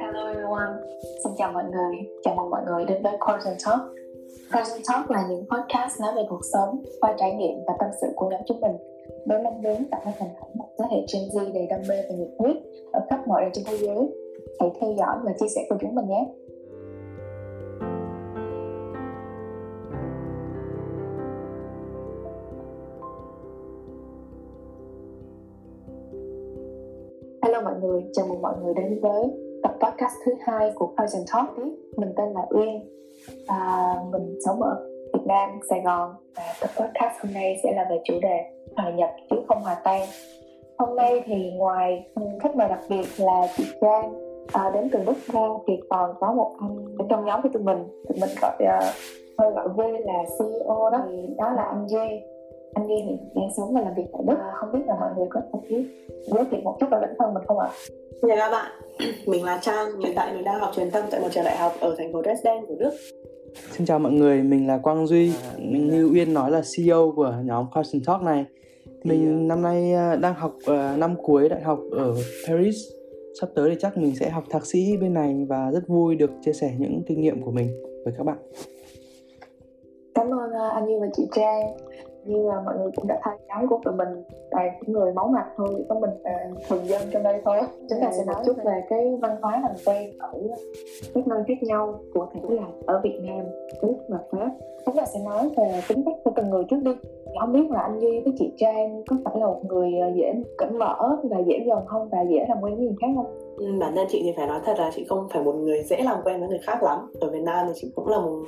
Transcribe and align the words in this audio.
Hello 0.00 0.26
everyone, 0.26 0.72
xin 1.24 1.32
chào 1.38 1.52
mọi 1.52 1.64
người, 1.64 1.96
chào 2.24 2.34
mừng 2.34 2.50
mọi 2.50 2.62
người 2.66 2.84
đến 2.84 3.02
với 3.02 3.12
Course 3.20 3.50
and 3.50 3.66
Talk. 3.66 3.80
Course 4.52 4.72
and 4.72 4.86
Talk 4.88 5.10
là 5.10 5.26
những 5.30 5.44
podcast 5.50 6.00
nói 6.00 6.12
về 6.16 6.22
cuộc 6.28 6.40
sống, 6.52 6.82
qua 7.00 7.14
trải 7.18 7.32
nghiệm 7.34 7.58
và 7.66 7.74
tâm 7.78 7.90
sự 8.00 8.06
của 8.16 8.28
nhóm 8.30 8.40
chúng 8.46 8.60
mình 8.60 8.76
với 9.26 9.42
mong 9.42 9.62
muốn 9.62 9.84
tạo 9.90 10.00
ra 10.04 10.12
thành 10.18 10.28
phẩm 10.40 10.50
một 10.54 10.68
thế 10.78 10.84
hệ 10.90 10.96
Gen 10.96 11.22
Z 11.22 11.52
đầy 11.54 11.66
đam 11.66 11.80
mê 11.88 12.02
và 12.08 12.14
nhiệt 12.16 12.28
huyết 12.38 12.56
ở 12.92 13.00
khắp 13.10 13.28
mọi 13.28 13.42
nơi 13.42 13.50
trên 13.54 13.64
thế 13.68 13.76
giới. 13.76 14.08
Hãy 14.60 14.70
theo 14.80 14.92
dõi 14.98 15.16
và 15.24 15.32
chia 15.40 15.48
sẻ 15.54 15.66
cùng 15.68 15.78
chúng 15.80 15.94
mình 15.94 16.08
nhé. 16.08 16.26
Người, 27.82 28.04
chào 28.12 28.26
mừng 28.26 28.42
mọi 28.42 28.54
người 28.62 28.74
đến 28.74 29.00
với 29.02 29.22
tập 29.62 29.72
podcast 29.80 30.12
thứ 30.24 30.32
hai 30.46 30.72
của 30.74 30.86
Poison 30.86 31.22
Talk 31.32 31.56
tiếp. 31.56 31.62
Mình 31.96 32.12
tên 32.16 32.32
là 32.32 32.40
Uyên, 32.50 32.88
à, 33.46 33.94
mình 34.12 34.38
sống 34.46 34.62
ở 34.62 34.86
Việt 35.12 35.26
Nam, 35.26 35.50
Sài 35.70 35.80
Gòn. 35.80 36.14
Và 36.36 36.42
tập 36.60 36.70
podcast 36.76 37.22
hôm 37.22 37.32
nay 37.32 37.60
sẽ 37.62 37.72
là 37.76 37.86
về 37.90 37.96
chủ 38.04 38.14
đề 38.22 38.44
hòa 38.76 38.90
nhập 38.90 39.10
chứ 39.30 39.36
không 39.48 39.62
hòa 39.62 39.76
tan. 39.84 40.08
Hôm 40.78 40.96
nay 40.96 41.22
thì 41.26 41.52
ngoài 41.56 42.10
khách 42.40 42.56
mời 42.56 42.68
đặc 42.68 42.80
biệt 42.88 43.06
là 43.18 43.48
chị 43.56 43.64
Trang 43.80 44.14
à, 44.52 44.70
đến 44.74 44.88
từ 44.92 44.98
Đức 45.06 45.16
Giang 45.32 45.58
thì 45.66 45.74
còn 45.90 46.14
có 46.20 46.32
một 46.32 46.56
anh 46.60 46.84
ở 46.98 47.04
trong 47.08 47.24
nhóm 47.24 47.42
của 47.42 47.48
tụi 47.52 47.62
mình, 47.62 47.78
tụi 48.08 48.18
mình 48.20 48.30
gọi 48.42 48.54
uh, 48.62 48.94
hơi 49.38 49.52
gọi 49.52 49.68
V 49.68 49.80
là 49.80 50.24
CEO 50.38 50.90
đó, 50.90 50.98
thì 51.08 51.34
đó 51.38 51.52
là 51.56 51.62
anh 51.62 51.88
Duy 51.88 52.20
anh 52.76 52.88
Duy 52.88 52.94
hiện 52.94 53.18
đang 53.34 53.50
sống 53.56 53.74
và 53.74 53.80
làm 53.80 53.94
việc 53.94 54.04
tại 54.12 54.22
Đức 54.26 54.34
à, 54.38 54.50
không 54.54 54.72
biết 54.72 54.86
là 54.86 54.94
mọi 55.00 55.10
người 55.16 55.26
có 55.30 55.40
thể 55.52 55.84
giới 56.26 56.44
thiệu 56.50 56.60
một 56.64 56.76
chút 56.80 56.86
về 56.90 56.98
bản 57.00 57.14
thân 57.18 57.34
mình 57.34 57.42
không 57.46 57.58
ạ? 57.58 57.68
Chào 58.22 58.36
các 58.36 58.50
bạn, 58.50 58.72
mình 59.26 59.44
là 59.44 59.58
Trang, 59.62 60.00
hiện 60.00 60.12
tại 60.16 60.34
mình 60.34 60.44
đang 60.44 60.60
học 60.60 60.70
truyền 60.76 60.90
tâm 60.90 61.04
tại 61.10 61.20
một 61.20 61.28
trường 61.30 61.44
đại 61.44 61.56
học 61.56 61.72
ở 61.80 61.94
thành 61.98 62.12
phố 62.12 62.22
Dresden 62.22 62.66
của 62.68 62.74
Đức. 62.78 62.90
Xin 63.70 63.86
chào 63.86 63.98
mọi 63.98 64.12
người, 64.12 64.42
mình 64.42 64.66
là 64.66 64.78
Quang 64.78 65.06
Duy. 65.06 65.32
Mình 65.58 65.90
như 65.90 66.10
Uyên 66.14 66.34
nói 66.34 66.50
là 66.50 66.62
CEO 66.76 67.12
của 67.16 67.34
nhóm 67.44 67.66
Carson 67.74 68.02
Talk 68.06 68.22
này. 68.22 68.44
Mình 69.04 69.48
năm 69.48 69.62
nay 69.62 69.92
à, 69.92 70.16
đang 70.16 70.34
học 70.34 70.52
uh, 70.70 70.98
năm 70.98 71.14
cuối 71.22 71.48
đại 71.48 71.60
học 71.60 71.78
ở 71.92 72.14
Paris. 72.48 72.76
Sắp 73.40 73.48
tới 73.54 73.70
thì 73.70 73.76
chắc 73.80 73.98
mình 73.98 74.16
sẽ 74.16 74.30
học 74.30 74.44
thạc 74.50 74.66
sĩ 74.66 74.96
bên 74.96 75.14
này 75.14 75.46
và 75.48 75.70
rất 75.72 75.88
vui 75.88 76.16
được 76.16 76.30
chia 76.44 76.52
sẻ 76.52 76.70
những 76.78 77.02
kinh 77.06 77.20
nghiệm 77.20 77.42
của 77.42 77.50
mình 77.50 77.68
với 78.04 78.14
các 78.18 78.24
bạn. 78.24 78.38
Cảm 80.14 80.26
ơn 80.26 80.52
anh 80.74 80.86
Duy 80.86 80.94
và 81.00 81.06
chị 81.16 81.22
Trang 81.34 81.85
như 82.26 82.48
là 82.48 82.60
mọi 82.64 82.74
người 82.78 82.90
cũng 82.96 83.06
đã 83.06 83.20
thấy 83.22 83.36
nhóm 83.48 83.68
của 83.68 83.80
tụi 83.84 83.94
mình 83.94 84.08
toàn 84.50 84.68
những 84.80 84.92
người 84.92 85.12
máu 85.12 85.28
mặt 85.28 85.46
thôi 85.56 85.84
có 85.88 85.94
mình 86.00 86.10
là 86.22 86.50
thường 86.68 86.88
dân 86.88 87.02
trong 87.10 87.22
đây 87.22 87.42
thôi 87.44 87.58
chúng 87.88 87.98
ta 88.00 88.10
sẽ 88.12 88.24
nói 88.24 88.42
chút 88.46 88.56
về 88.64 88.82
cái 88.88 89.18
văn 89.22 89.36
hóa 89.42 89.60
làm 89.62 89.72
quen 89.86 90.10
ở 90.18 90.32
các 91.14 91.26
nơi 91.26 91.42
khác 91.48 91.62
nhau 91.62 92.00
cụ 92.14 92.24
thể 92.34 92.40
là 92.48 92.66
ở 92.86 93.00
Việt 93.04 93.20
Nam 93.22 93.44
Đức 93.82 93.96
và 94.08 94.18
Pháp. 94.30 94.50
Chúng 94.86 94.96
ta 94.96 95.04
sẽ 95.06 95.20
nói 95.24 95.50
về 95.56 95.80
tính 95.88 96.02
cách 96.04 96.14
của 96.24 96.30
từng 96.36 96.50
người 96.50 96.64
trước 96.70 96.82
đi. 96.82 96.90
Không 97.40 97.52
biết 97.52 97.70
là 97.70 97.80
anh 97.80 98.00
Duy 98.00 98.20
với 98.20 98.32
chị 98.38 98.52
Trang 98.56 99.02
có 99.06 99.16
phải 99.24 99.34
là 99.40 99.46
một 99.46 99.60
người 99.64 99.98
ờ, 99.98 100.08
dễ 100.14 100.32
cởi 100.58 100.70
mở 100.70 101.16
và 101.30 101.38
dễ 101.38 101.60
gần 101.66 101.86
không 101.86 102.08
và 102.08 102.18
dễ 102.30 102.44
làm 102.48 102.58
quen 102.60 102.76
với 102.76 102.84
người 102.84 102.96
khác 103.00 103.06
không? 103.16 103.38
Ừ, 103.56 103.66
bản 103.80 103.96
thân 103.96 104.06
chị 104.10 104.20
thì 104.24 104.32
phải 104.36 104.46
nói 104.46 104.60
thật 104.64 104.74
là 104.78 104.90
chị 104.94 105.04
không 105.08 105.28
phải 105.32 105.42
một 105.42 105.52
người 105.52 105.82
dễ 105.82 105.96
làm 106.04 106.18
quen 106.24 106.40
với 106.40 106.48
người 106.48 106.60
khác 106.62 106.82
lắm. 106.82 106.98
Ở 107.20 107.30
Việt 107.30 107.42
Nam 107.42 107.66
thì 107.66 107.72
chị 107.74 107.92
cũng 107.94 108.08
là 108.08 108.20
một 108.20 108.38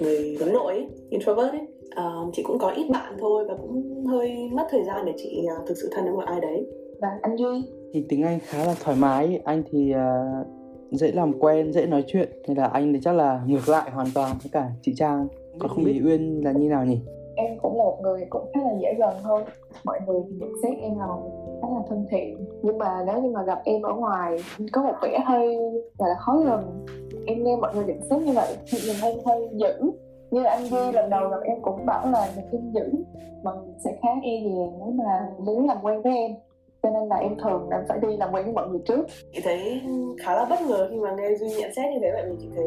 người 0.00 0.36
hướng 0.40 0.52
nội 0.52 0.86
introvert 1.10 1.50
ấy 1.50 1.66
uh, 2.00 2.30
chị 2.32 2.42
cũng 2.42 2.58
có 2.58 2.70
ít 2.70 2.90
bạn 2.90 3.16
thôi 3.20 3.44
và 3.48 3.54
cũng 3.54 4.04
hơi 4.06 4.50
mất 4.52 4.66
thời 4.70 4.84
gian 4.84 5.06
để 5.06 5.12
chị 5.16 5.46
uh, 5.60 5.66
thực 5.66 5.74
sự 5.76 5.90
thân 5.92 6.04
với 6.04 6.12
một 6.12 6.24
ai 6.26 6.40
đấy. 6.40 6.66
Và 7.00 7.08
anh 7.22 7.36
duy? 7.36 7.62
Thì 7.92 8.06
tính 8.08 8.22
anh 8.22 8.38
khá 8.42 8.64
là 8.64 8.74
thoải 8.80 8.96
mái. 9.00 9.40
Anh 9.44 9.62
thì 9.70 9.94
uh, 9.94 10.46
dễ 10.90 11.12
làm 11.12 11.32
quen 11.38 11.72
dễ 11.72 11.86
nói 11.86 12.04
chuyện. 12.06 12.28
Nên 12.48 12.56
là 12.56 12.66
anh 12.66 12.92
thì 12.92 13.00
chắc 13.02 13.12
là 13.12 13.42
ngược 13.46 13.68
lại 13.68 13.90
hoàn 13.90 14.06
toàn 14.14 14.36
với 14.42 14.50
cả 14.52 14.70
chị 14.82 14.92
trang. 14.96 15.28
Còn 15.58 15.68
không 15.68 15.84
biết. 15.84 16.00
uyên 16.04 16.44
là 16.44 16.52
như 16.52 16.68
nào 16.68 16.84
nhỉ? 16.84 16.98
Em 17.36 17.58
cũng 17.62 17.78
là 17.78 17.84
một 17.84 17.98
người 18.02 18.26
cũng 18.30 18.50
khá 18.54 18.60
là 18.60 18.78
dễ 18.82 18.94
gần 18.98 19.14
thôi. 19.22 19.42
Mọi 19.84 20.00
người 20.06 20.20
thì 20.28 20.36
nhận 20.40 20.50
xét 20.62 20.78
em 20.82 20.98
là 20.98 21.06
khá 21.62 21.68
là 21.68 21.82
thân 21.88 22.06
thiện. 22.10 22.46
Nhưng 22.62 22.78
mà 22.78 23.04
nếu 23.06 23.22
như 23.22 23.30
mà 23.30 23.42
gặp 23.42 23.60
em 23.64 23.82
ở 23.82 23.94
ngoài 23.94 24.38
có 24.72 24.82
một 24.82 24.94
vẻ 25.02 25.18
hơi 25.26 25.56
gọi 25.98 26.08
là 26.08 26.16
khó 26.18 26.36
gần. 26.36 26.84
Em 27.26 27.44
nghe 27.44 27.56
mọi 27.56 27.74
người 27.74 27.84
nhận 27.84 28.00
xét 28.10 28.22
như 28.22 28.32
vậy 28.32 28.56
thì 28.70 28.78
mình 28.86 28.96
hơi 29.02 29.14
hơi 29.24 29.48
dữ 29.52 29.90
như 30.32 30.44
anh 30.44 30.64
Duy 30.64 30.92
lần 30.92 31.10
đầu 31.10 31.28
gặp 31.28 31.40
em 31.44 31.62
cũng 31.62 31.86
bảo 31.86 32.10
là 32.10 32.28
mình 32.36 32.44
tin 32.52 32.72
dữ 32.72 33.04
mình 33.42 33.54
sẽ 33.84 33.90
khá 34.02 34.08
e 34.22 34.32
dè 34.44 34.66
nếu 34.78 34.90
mà 34.94 35.28
muốn 35.38 35.66
làm 35.66 35.76
quen 35.82 36.02
với 36.02 36.16
em. 36.16 36.30
Cho 36.82 36.90
nên 36.90 37.08
là 37.08 37.16
em 37.16 37.36
thường 37.42 37.68
em 37.70 37.80
phải 37.88 37.98
đi 38.02 38.16
làm 38.16 38.34
quen 38.34 38.44
với 38.44 38.54
mọi 38.54 38.68
người 38.68 38.80
trước. 38.86 39.06
Chị 39.32 39.40
thấy 39.44 39.80
khá 40.20 40.34
là 40.34 40.44
bất 40.44 40.60
ngờ 40.62 40.88
khi 40.90 40.96
mà 40.96 41.14
nghe 41.14 41.34
duy 41.34 41.48
nhận 41.48 41.74
xét 41.76 41.92
như 41.92 41.98
thế 42.02 42.10
vậy 42.12 42.24
vì 42.30 42.36
chị 42.40 42.48
thấy 42.56 42.64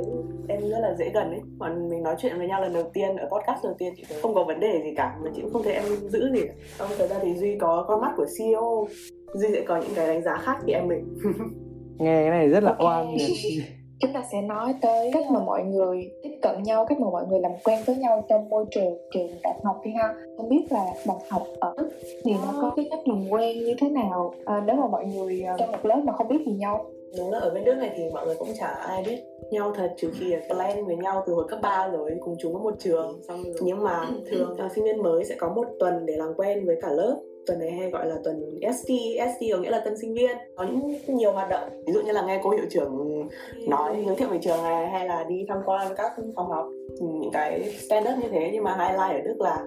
em 0.48 0.62
rất 0.62 0.80
là 0.80 0.96
dễ 1.00 1.10
gần 1.14 1.30
ấy. 1.30 1.40
Còn 1.60 1.90
mình 1.90 2.04
nói 2.04 2.16
chuyện 2.18 2.38
với 2.38 2.48
nhau 2.48 2.62
lần 2.62 2.74
đầu 2.74 2.84
tiên 2.94 3.18
ở 3.18 3.30
podcast 3.30 3.64
đầu 3.64 3.74
tiên 3.78 3.94
chị 3.98 4.04
thấy 4.10 4.18
không 4.22 4.34
có 4.34 4.44
vấn 4.44 4.60
đề 4.60 4.82
gì 4.84 4.94
cả 4.98 5.18
mà 5.24 5.32
chị 5.36 5.42
cũng 5.42 5.54
không 5.54 5.64
thấy 5.64 5.74
em 5.74 5.84
giữ 5.86 6.32
gì 6.34 6.42
trong 6.80 6.88
thời 6.98 7.08
gian 7.08 7.20
thì 7.22 7.34
duy 7.36 7.58
có 7.60 7.86
con 7.88 8.02
mắt 8.02 8.12
của 8.18 8.26
CEO 8.38 8.88
duy 9.34 9.48
sẽ 9.54 9.62
có 9.68 9.78
những 9.78 9.96
cái 9.96 10.08
đánh 10.08 10.24
giá 10.24 10.38
khác 10.38 10.58
thì 10.66 10.74
em 10.74 10.88
mình. 10.88 11.18
Nghe 12.00 12.22
cái 12.22 12.30
này 12.30 12.50
rất 12.50 12.64
là 12.64 12.72
okay. 12.72 12.86
oan 12.88 13.18
chúng 14.06 14.14
ta 14.14 14.24
sẽ 14.32 14.42
nói 14.42 14.76
tới 14.82 15.10
cách 15.14 15.26
mà 15.32 15.40
mọi 15.40 15.64
người 15.64 16.12
tiếp 16.24 16.38
cận 16.42 16.64
nhau 16.64 16.86
cách 16.90 17.00
mà 17.00 17.10
mọi 17.10 17.26
người 17.30 17.40
làm 17.40 17.52
quen 17.64 17.80
với 17.86 17.96
nhau 17.96 18.26
trong 18.30 18.50
môi 18.50 18.66
trường 18.72 18.98
trường 19.12 19.28
đại 19.44 19.54
học 19.64 19.82
đi 19.84 19.92
ha. 19.92 20.14
Không 20.38 20.50
biết 20.50 20.66
là 20.70 20.86
đại 21.06 21.18
học 21.30 21.44
ở 21.60 21.74
Đức 21.78 21.90
thì 22.24 22.32
nó 22.32 22.62
có 22.62 22.74
cái 22.76 22.88
cách 22.90 23.08
làm 23.08 23.30
quen 23.30 23.58
như 23.58 23.76
thế 23.82 23.90
nào? 23.90 24.34
À, 24.46 24.64
nếu 24.68 24.76
mà 24.76 24.88
mọi 24.88 25.06
người 25.06 25.42
à, 25.42 25.56
trong 25.60 25.72
một 25.72 25.86
lớp 25.86 26.02
mà 26.04 26.14
không 26.14 26.28
biết 26.28 26.38
gì 26.46 26.52
nhau. 26.52 26.86
Đúng 27.18 27.32
là 27.32 27.40
ở 27.40 27.50
bên 27.50 27.64
Đức 27.64 27.76
này 27.76 27.92
thì 27.98 28.04
mọi 28.14 28.26
người 28.26 28.36
cũng 28.36 28.50
chả 28.60 28.68
ai 28.68 29.04
biết 29.04 29.24
nhau 29.52 29.72
thật 29.76 29.94
trừ 29.98 30.12
khi 30.20 30.26
là 30.26 30.40
plan 30.48 30.86
với 30.86 30.96
nhau 30.96 31.24
từ 31.28 31.34
hồi 31.34 31.46
cấp 31.50 31.60
3 31.62 31.88
rồi 31.88 32.12
cùng 32.20 32.36
chúng 32.40 32.54
ở 32.54 32.60
một 32.60 32.76
trường. 32.80 33.20
Xong 33.28 33.44
rồi. 33.44 33.54
nhưng 33.62 33.84
mà 33.84 34.08
thường 34.32 34.58
sinh 34.76 34.84
viên 34.84 35.04
mới 35.04 35.26
sẽ 35.26 35.36
có 35.38 35.50
một 35.50 35.66
tuần 35.80 36.06
để 36.06 36.16
làm 36.18 36.34
quen 36.38 36.66
với 36.66 36.76
cả 36.82 36.90
lớp 36.90 37.20
tuần 37.48 37.60
này 37.60 37.72
hay 37.72 37.90
gọi 37.90 38.06
là 38.06 38.16
tuần 38.24 38.60
ST 38.62 38.90
ST 39.18 39.44
có 39.52 39.58
nghĩa 39.58 39.70
là 39.70 39.80
tân 39.80 39.98
sinh 39.98 40.14
viên. 40.14 40.38
Có 40.56 40.64
những 40.64 41.18
nhiều 41.18 41.32
hoạt 41.32 41.50
động. 41.50 41.70
Ví 41.88 41.94
dụ 41.94 42.02
như 42.02 42.12
là 42.12 42.22
nghe 42.22 42.40
cô 42.44 42.50
hiệu 42.50 42.66
trưởng 42.70 43.28
nói, 43.68 44.04
giới 44.08 44.16
thiệu 44.16 44.30
về 44.30 44.40
trường 44.42 44.64
này, 44.64 44.88
hay 44.88 45.08
là 45.08 45.24
đi 45.24 45.46
tham 45.48 45.58
quan 45.66 45.96
các 45.98 46.12
phòng 46.36 46.50
học, 46.50 46.66
những 47.00 47.32
cái 47.34 47.74
standard 47.80 48.20
như 48.22 48.28
thế. 48.32 48.50
Nhưng 48.54 48.64
mà 48.64 48.76
highlight 48.76 49.26
ở 49.26 49.30
Đức 49.30 49.42
là 49.42 49.66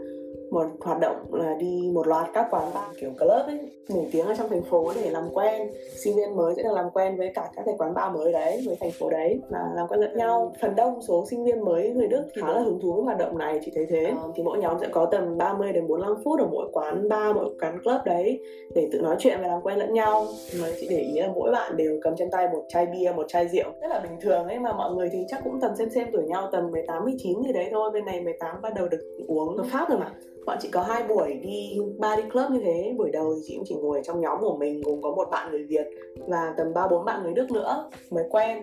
một 0.50 0.66
hoạt 0.80 1.00
động 1.00 1.16
là 1.32 1.54
đi 1.54 1.90
một 1.92 2.06
loạt 2.06 2.30
các 2.34 2.46
quán 2.50 2.70
bar 2.74 2.96
kiểu 3.00 3.10
club 3.18 3.46
ấy 3.46 3.58
nổi 3.88 4.06
tiếng 4.12 4.26
ở 4.26 4.34
trong 4.34 4.48
thành 4.48 4.62
phố 4.62 4.92
để 4.94 5.10
làm 5.10 5.28
quen 5.34 5.68
sinh 5.96 6.16
viên 6.16 6.36
mới 6.36 6.54
sẽ 6.56 6.62
được 6.62 6.72
làm 6.74 6.90
quen 6.90 7.16
với 7.16 7.32
cả 7.34 7.50
các 7.56 7.62
cái 7.66 7.74
quán 7.78 7.94
bar 7.94 8.14
mới 8.14 8.32
đấy 8.32 8.62
với 8.66 8.76
thành 8.80 8.90
phố 8.90 9.10
đấy 9.10 9.40
và 9.50 9.58
làm 9.74 9.88
quen 9.88 10.00
lẫn 10.00 10.16
nhau. 10.16 10.54
Phần 10.60 10.76
đông 10.76 11.02
số 11.02 11.24
sinh 11.30 11.44
viên 11.44 11.64
mới 11.64 11.90
người 11.90 12.06
Đức 12.08 12.24
khá 12.34 12.52
là 12.52 12.60
hứng 12.60 12.80
thú 12.80 12.92
với 12.92 13.04
hoạt 13.04 13.18
động 13.18 13.38
này 13.38 13.60
chị 13.64 13.72
thấy 13.74 13.86
thế. 13.86 14.04
Ờ, 14.04 14.32
thì 14.36 14.42
mỗi 14.42 14.58
nhóm 14.58 14.76
sẽ 14.80 14.88
có 14.92 15.06
tầm 15.06 15.38
30 15.38 15.72
đến 15.72 15.88
45 15.88 16.16
phút 16.24 16.40
ở 16.40 16.46
mỗi 16.46 16.68
quán 16.72 17.08
bar 17.08 17.36
mỗi 17.36 17.54
quán 17.60 17.78
club 17.84 18.00
đấy 18.04 18.40
để 18.74 18.88
tự 18.92 19.00
nói 19.00 19.16
chuyện 19.18 19.38
và 19.42 19.48
làm 19.48 19.62
quen 19.62 19.78
lẫn 19.78 19.94
nhau. 19.94 20.26
Mà 20.60 20.68
chị 20.80 20.86
để 20.90 20.98
ý 20.98 21.20
là 21.20 21.28
mỗi 21.34 21.52
bạn 21.52 21.76
đều 21.76 21.98
cầm 22.02 22.16
trên 22.16 22.30
tay 22.30 22.48
một 22.52 22.64
chai 22.68 22.86
bia 22.86 23.12
một 23.16 23.24
chai 23.28 23.48
rượu 23.48 23.70
rất 23.80 23.88
là 23.88 24.00
bình 24.00 24.20
thường 24.20 24.46
ấy 24.46 24.58
mà 24.58 24.72
mọi 24.72 24.94
người 24.94 25.08
thì 25.12 25.18
chắc 25.28 25.40
cũng 25.44 25.60
tầm 25.60 25.76
xem 25.76 25.90
xem 25.90 26.08
tuổi 26.12 26.22
nhau 26.22 26.48
tầm 26.52 26.70
18 26.70 27.04
19 27.04 27.42
gì 27.42 27.52
đấy 27.52 27.68
thôi. 27.70 27.90
Bên 27.90 28.04
này 28.04 28.20
18 28.20 28.62
bắt 28.62 28.74
đầu 28.74 28.88
được 28.88 29.00
uống 29.26 29.56
hợp 29.56 29.66
pháp 29.72 29.88
rồi 29.88 29.98
mà 29.98 30.12
bọn 30.48 30.58
chị 30.60 30.68
có 30.72 30.82
hai 30.82 31.02
buổi 31.08 31.34
đi 31.42 31.78
ba 31.98 32.16
đi 32.16 32.22
club 32.32 32.50
như 32.50 32.60
thế. 32.64 32.94
Buổi 32.98 33.10
đầu 33.10 33.34
thì 33.34 33.42
chị 33.46 33.54
cũng 33.56 33.64
chỉ 33.68 33.74
ngồi 33.74 34.00
trong 34.04 34.20
nhóm 34.20 34.38
của 34.40 34.56
mình 34.56 34.80
gồm 34.80 35.02
có 35.02 35.10
một 35.10 35.28
bạn 35.30 35.50
người 35.50 35.64
việt 35.64 35.86
và 36.28 36.54
tầm 36.56 36.74
ba 36.74 36.88
bốn 36.88 37.04
bạn 37.04 37.22
người 37.22 37.32
đức 37.32 37.50
nữa 37.50 37.90
mới 38.10 38.24
quen. 38.30 38.58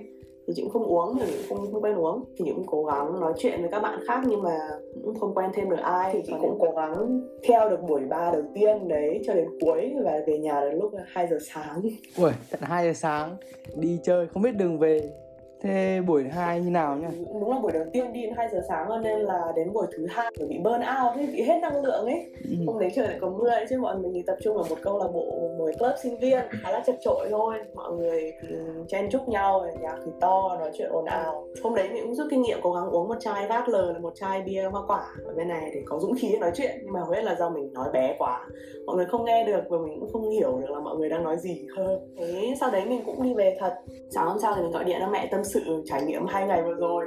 Thì 0.48 0.54
chị 0.56 0.62
cũng 0.62 0.72
không 0.72 0.86
uống 0.86 1.18
thì 1.20 1.26
cũng 1.26 1.58
không, 1.58 1.72
không 1.72 1.84
quen 1.84 1.96
uống. 1.96 2.24
Thì 2.38 2.46
chị 2.46 2.52
cũng 2.56 2.66
cố 2.68 2.84
gắng 2.84 3.20
nói 3.20 3.34
chuyện 3.38 3.62
với 3.62 3.70
các 3.72 3.80
bạn 3.80 4.00
khác 4.08 4.22
nhưng 4.28 4.44
mà 4.44 4.58
cũng 5.04 5.20
không 5.20 5.34
quen 5.36 5.52
thêm 5.54 5.70
được 5.70 5.80
ai. 5.82 6.14
Thì 6.14 6.22
chị 6.26 6.34
cũng 6.42 6.58
cố 6.60 6.72
gắng 6.76 7.22
theo 7.48 7.70
được 7.70 7.82
buổi 7.88 8.02
ba 8.10 8.32
đầu 8.32 8.44
tiên 8.54 8.88
đấy 8.88 9.22
cho 9.28 9.34
đến 9.34 9.48
cuối 9.62 9.94
và 10.04 10.20
về 10.28 10.38
nhà 10.38 10.62
đến 10.62 10.80
lúc 10.80 10.92
2 11.08 11.28
giờ 11.28 11.38
sáng. 11.54 11.82
Ui, 12.18 12.32
tận 12.52 12.60
2 12.64 12.86
giờ 12.86 12.94
sáng 12.94 13.38
đi 13.76 14.00
chơi 14.04 14.28
không 14.28 14.44
biết 14.44 14.56
đường 14.56 14.80
về. 14.80 15.10
Thế 15.62 16.02
buổi 16.08 16.24
hai 16.24 16.62
như 16.62 16.70
nào 16.70 16.98
nhá? 16.98 17.10
Đúng 17.34 17.52
là 17.52 17.60
buổi 17.60 17.72
đầu 17.72 17.84
tiên 17.94 18.14
đi 18.14 18.22
đến 18.22 18.34
2 18.38 18.48
giờ 18.52 18.62
sáng 18.68 18.86
cho 18.90 18.98
nên 18.98 19.20
là 19.20 19.42
đến 19.56 19.74
buổi 19.74 19.88
thứ 19.98 20.06
hai 20.10 20.32
bị 20.50 20.58
burn 20.58 20.80
out 20.80 21.16
ấy, 21.16 21.28
bị 21.34 21.42
hết 21.42 21.60
năng 21.62 21.82
lượng 21.84 22.06
ấy. 22.06 22.26
Ừ. 22.44 22.56
Hôm 22.68 22.80
đấy 22.80 22.92
trời 22.96 23.08
lại 23.08 23.18
có 23.22 23.30
mưa 23.30 23.50
ấy, 23.50 23.66
chứ 23.70 23.78
mọi 23.80 23.98
mình 23.98 24.12
thì 24.14 24.24
tập 24.28 24.36
trung 24.44 24.58
ở 24.58 24.64
một 24.70 24.78
câu 24.82 25.00
lạc 25.00 25.08
bộ 25.14 25.50
một 25.58 25.70
club 25.80 25.94
sinh 26.04 26.18
viên 26.20 26.40
khá 26.50 26.72
là 26.72 26.84
chật 26.86 26.96
chội 27.02 27.28
thôi. 27.30 27.56
Mọi 27.76 27.92
người 27.92 28.34
thì 28.42 28.56
chen 28.88 29.10
chúc 29.12 29.30
nhau, 29.30 29.66
nhạc 29.82 29.96
thì 30.06 30.12
to, 30.22 30.58
nói 30.60 30.72
chuyện 30.78 30.90
ồn 30.92 31.06
ào. 31.06 31.48
Hôm 31.64 31.76
đấy 31.76 31.90
mình 31.94 32.04
cũng 32.04 32.16
rút 32.16 32.28
kinh 32.30 32.42
nghiệm 32.42 32.60
cố 32.62 32.74
gắng 32.74 32.90
uống 32.90 33.08
một 33.08 33.16
chai 33.20 33.48
vát 33.48 33.70
lờ 33.70 33.92
là 33.92 34.00
một 34.00 34.14
chai 34.16 34.42
bia 34.42 34.64
hoa 34.64 34.82
quả 34.88 35.06
ở 35.26 35.34
bên 35.34 35.48
này 35.48 35.72
để 35.74 35.82
có 35.86 36.00
dũng 36.00 36.16
khí 36.20 36.38
nói 36.38 36.52
chuyện 36.56 36.80
nhưng 36.84 36.94
mà 36.94 37.00
hầu 37.00 37.10
hết 37.10 37.24
là 37.24 37.36
do 37.40 37.50
mình 37.50 37.74
nói 37.74 37.90
bé 37.94 38.16
quá 38.20 38.48
mọi 38.86 38.96
người 38.96 39.06
không 39.06 39.26
nghe 39.26 39.46
được 39.46 39.62
và 39.70 39.78
mình 39.78 40.00
cũng 40.00 40.10
không 40.14 40.30
hiểu 40.30 40.58
được 40.60 40.70
là 40.70 40.80
mọi 40.80 40.98
người 40.98 41.10
đang 41.10 41.24
nói 41.24 41.38
gì 41.38 41.68
hơn 41.78 42.14
thế 42.18 42.56
sau 42.60 42.72
đấy 42.72 42.86
mình 42.86 43.02
cũng 43.06 43.24
đi 43.24 43.34
về 43.34 43.58
thật 43.60 43.74
sáng 44.10 44.28
hôm 44.28 44.40
sau 44.40 44.56
thì 44.56 44.62
mình 44.62 44.72
gọi 44.72 44.84
điện 44.84 44.98
cho 45.00 45.08
mẹ 45.08 45.28
tâm 45.32 45.44
sự 45.46 45.84
trải 45.86 46.02
nghiệm 46.04 46.26
hai 46.26 46.48
ngày 46.48 46.64
vừa 46.64 46.74
rồi. 46.74 47.06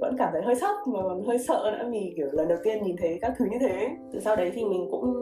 Vẫn 0.00 0.16
cảm 0.18 0.28
thấy 0.32 0.42
hơi 0.42 0.54
sốc 0.54 0.76
mà 0.86 1.00
còn 1.02 1.22
hơi 1.22 1.38
sợ 1.38 1.76
nữa 1.78 1.88
vì 1.92 2.12
kiểu 2.16 2.28
lần 2.32 2.48
đầu 2.48 2.58
tiên 2.64 2.82
nhìn 2.82 2.96
thấy 2.96 3.18
các 3.20 3.32
thứ 3.38 3.44
như 3.50 3.58
thế. 3.60 3.88
Từ 4.12 4.20
sau 4.20 4.36
đấy 4.36 4.50
thì 4.54 4.64
mình 4.64 4.88
cũng 4.90 5.14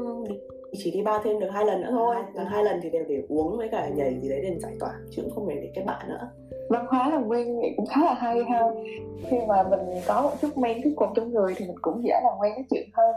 chỉ 0.73 0.91
đi 0.91 1.03
ba 1.03 1.21
thêm 1.25 1.39
được 1.39 1.49
hai 1.53 1.65
lần 1.65 1.81
nữa 1.81 1.89
thôi. 1.91 2.17
Còn 2.35 2.47
hai 2.47 2.65
lần 2.65 2.81
thì 2.83 2.91
đều 2.91 3.05
để 3.09 3.23
uống 3.29 3.57
với 3.59 3.69
cả 3.69 3.89
nhảy 3.89 4.19
gì 4.23 4.29
đấy 4.29 4.41
để 4.43 4.59
giải 4.59 4.73
tỏa 4.81 4.91
chứ 5.11 5.23
cũng 5.23 5.31
không 5.31 5.47
phải 5.47 5.57
để 5.57 5.71
kết 5.75 5.83
bạn 5.87 6.09
nữa. 6.09 6.29
Văn 6.71 6.87
hóa 6.89 7.11
làm 7.11 7.29
quen 7.29 7.61
vậy 7.61 7.73
cũng 7.77 7.87
khá 7.87 8.05
là 8.05 8.15
hay 8.15 8.45
ha. 8.45 8.63
Khi 9.29 9.37
mà 9.49 9.63
mình 9.63 9.81
có 10.07 10.23
một 10.23 10.31
chút 10.43 10.59
men 10.59 10.83
thuyết 10.83 10.93
cùng 10.97 11.09
trong 11.15 11.33
người 11.33 11.55
thì 11.57 11.67
mình 11.67 11.77
cũng 11.83 12.05
dễ 12.05 12.15
làm 12.25 12.33
quen 12.41 12.53
nói 12.53 12.65
chuyện 12.71 12.89
hơn. 12.93 13.15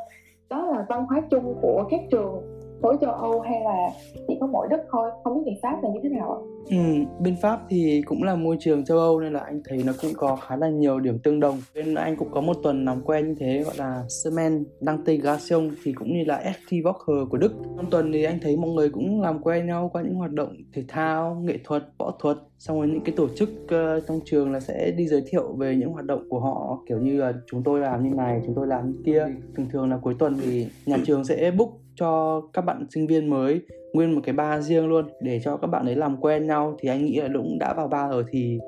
Đó 0.49 0.65
là 0.65 0.85
văn 0.89 1.05
hóa 1.05 1.21
chung 1.31 1.55
của 1.61 1.83
các 1.89 1.99
trường 2.11 2.58
khối 2.81 2.97
châu 3.01 3.11
Âu 3.11 3.41
hay 3.41 3.59
là 3.63 3.89
chỉ 4.27 4.37
có 4.39 4.47
mỗi 4.47 4.67
đất 4.69 4.81
thôi 4.91 5.11
không 5.23 5.35
biết 5.35 5.41
người 5.45 5.59
Pháp 5.61 5.83
là 5.83 5.89
như 5.89 5.99
thế 6.03 6.09
nào 6.09 6.31
ạ? 6.31 6.39
Ừ, 6.69 6.77
bên 7.19 7.35
Pháp 7.41 7.59
thì 7.69 8.01
cũng 8.05 8.23
là 8.23 8.35
môi 8.35 8.57
trường 8.59 8.85
châu 8.85 8.97
Âu 8.97 9.19
nên 9.19 9.33
là 9.33 9.39
anh 9.39 9.61
thấy 9.65 9.83
nó 9.85 9.93
cũng 10.01 10.11
có 10.17 10.35
khá 10.35 10.55
là 10.55 10.69
nhiều 10.69 10.99
điểm 10.99 11.19
tương 11.19 11.39
đồng. 11.39 11.57
Bên 11.75 11.95
anh 11.95 12.15
cũng 12.15 12.31
có 12.31 12.41
một 12.41 12.57
tuần 12.63 12.85
làm 12.85 13.01
quen 13.01 13.27
như 13.27 13.35
thế 13.39 13.63
gọi 13.63 13.75
là 13.77 14.03
Semaine 14.23 14.63
d'intégration 14.81 15.71
thì 15.83 15.93
cũng 15.93 16.13
như 16.13 16.23
là 16.25 16.43
ST 16.53 16.73
Vocker 16.83 17.29
của 17.29 17.37
Đức. 17.37 17.51
Trong 17.77 17.89
tuần 17.89 18.11
thì 18.13 18.23
anh 18.23 18.39
thấy 18.41 18.57
mọi 18.57 18.69
người 18.69 18.89
cũng 18.89 19.21
làm 19.21 19.41
quen 19.41 19.67
nhau 19.67 19.89
qua 19.93 20.01
những 20.01 20.15
hoạt 20.15 20.31
động 20.31 20.55
thể 20.73 20.83
thao, 20.87 21.35
nghệ 21.35 21.57
thuật, 21.63 21.83
võ 21.97 22.11
thuật 22.19 22.37
xong 22.59 22.77
rồi 22.77 22.87
những 22.87 23.03
cái 23.03 23.15
tổ 23.17 23.27
chức 23.35 23.49
uh, 23.63 24.03
trong 24.07 24.19
trường 24.25 24.51
là 24.51 24.59
sẽ 24.59 24.91
đi 24.91 25.07
giới 25.07 25.23
thiệu 25.29 25.53
về 25.53 25.75
những 25.75 25.89
hoạt 25.89 26.05
động 26.05 26.29
của 26.29 26.39
họ 26.39 26.83
kiểu 26.89 26.97
như 26.97 27.19
là 27.19 27.33
chúng 27.47 27.63
tôi 27.63 27.79
làm 27.79 28.03
như 28.03 28.15
này 28.15 28.41
chúng 28.45 28.55
tôi 28.55 28.67
làm 28.67 28.91
như 28.91 28.97
kia 29.05 29.27
thường 29.55 29.67
thường 29.71 29.89
là 29.89 29.97
cuối 29.97 30.15
tuần 30.19 30.37
thì 30.43 30.67
nhà 30.85 30.97
trường 31.05 31.23
sẽ 31.23 31.51
book 31.51 31.69
cho 31.99 32.41
các 32.53 32.61
bạn 32.61 32.85
sinh 32.93 33.07
viên 33.07 33.29
mới 33.29 33.61
nguyên 33.93 34.15
một 34.15 34.21
cái 34.23 34.33
bar 34.33 34.67
riêng 34.67 34.87
luôn. 34.87 35.05
Để 35.21 35.39
cho 35.43 35.57
các 35.57 35.67
bạn 35.67 35.85
ấy 35.85 35.95
làm 35.95 36.17
quen 36.21 36.47
nhau 36.47 36.75
thì 36.79 36.89
anh 36.89 37.05
nghĩ 37.05 37.21
là 37.21 37.29
cũng 37.33 37.59
đã 37.59 37.73
vào 37.73 37.87
bar 37.87 38.11
rồi 38.11 38.23
thì 38.31 38.59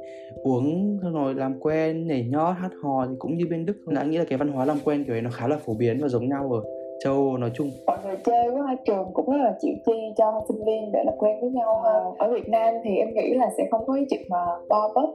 uống 0.43 0.99
rồi 1.13 1.33
làm 1.35 1.59
quen 1.59 2.07
nhảy 2.07 2.23
nhót 2.29 2.55
hát 2.57 2.71
hò 2.83 3.07
thì 3.07 3.15
cũng 3.19 3.37
như 3.37 3.45
bên 3.49 3.65
đức 3.65 3.77
thôi. 3.85 3.95
Anh 3.97 4.11
nghĩ 4.11 4.17
là 4.17 4.25
cái 4.29 4.37
văn 4.37 4.47
hóa 4.47 4.65
làm 4.65 4.77
quen 4.83 5.03
kiểu 5.03 5.15
ấy 5.15 5.21
nó 5.21 5.29
khá 5.33 5.47
là 5.47 5.57
phổ 5.65 5.73
biến 5.73 5.99
và 6.01 6.07
giống 6.07 6.29
nhau 6.29 6.51
ở 6.51 6.61
châu 7.03 7.13
Âu 7.13 7.37
nói 7.37 7.51
chung. 7.53 7.69
Mọi 7.87 7.97
người 8.05 8.15
chơi 8.25 8.51
với 8.51 8.61
hai 8.67 8.75
trường 8.85 9.05
cũng 9.13 9.31
rất 9.31 9.37
là 9.37 9.55
chịu 9.61 9.73
chi 9.85 9.93
cho 10.17 10.41
sinh 10.47 10.65
viên 10.65 10.91
để 10.91 11.03
làm 11.05 11.15
quen 11.17 11.41
với 11.41 11.49
nhau 11.49 11.81
hơn. 11.83 12.03
Ở 12.17 12.33
Việt 12.33 12.49
Nam 12.49 12.73
thì 12.83 12.95
em 12.95 13.13
nghĩ 13.13 13.33
là 13.33 13.49
sẽ 13.57 13.67
không 13.71 13.85
có 13.87 13.93
cái 13.93 14.05
chuyện 14.09 14.21
mà 14.29 14.45
bo 14.69 14.91
bớt 14.95 15.09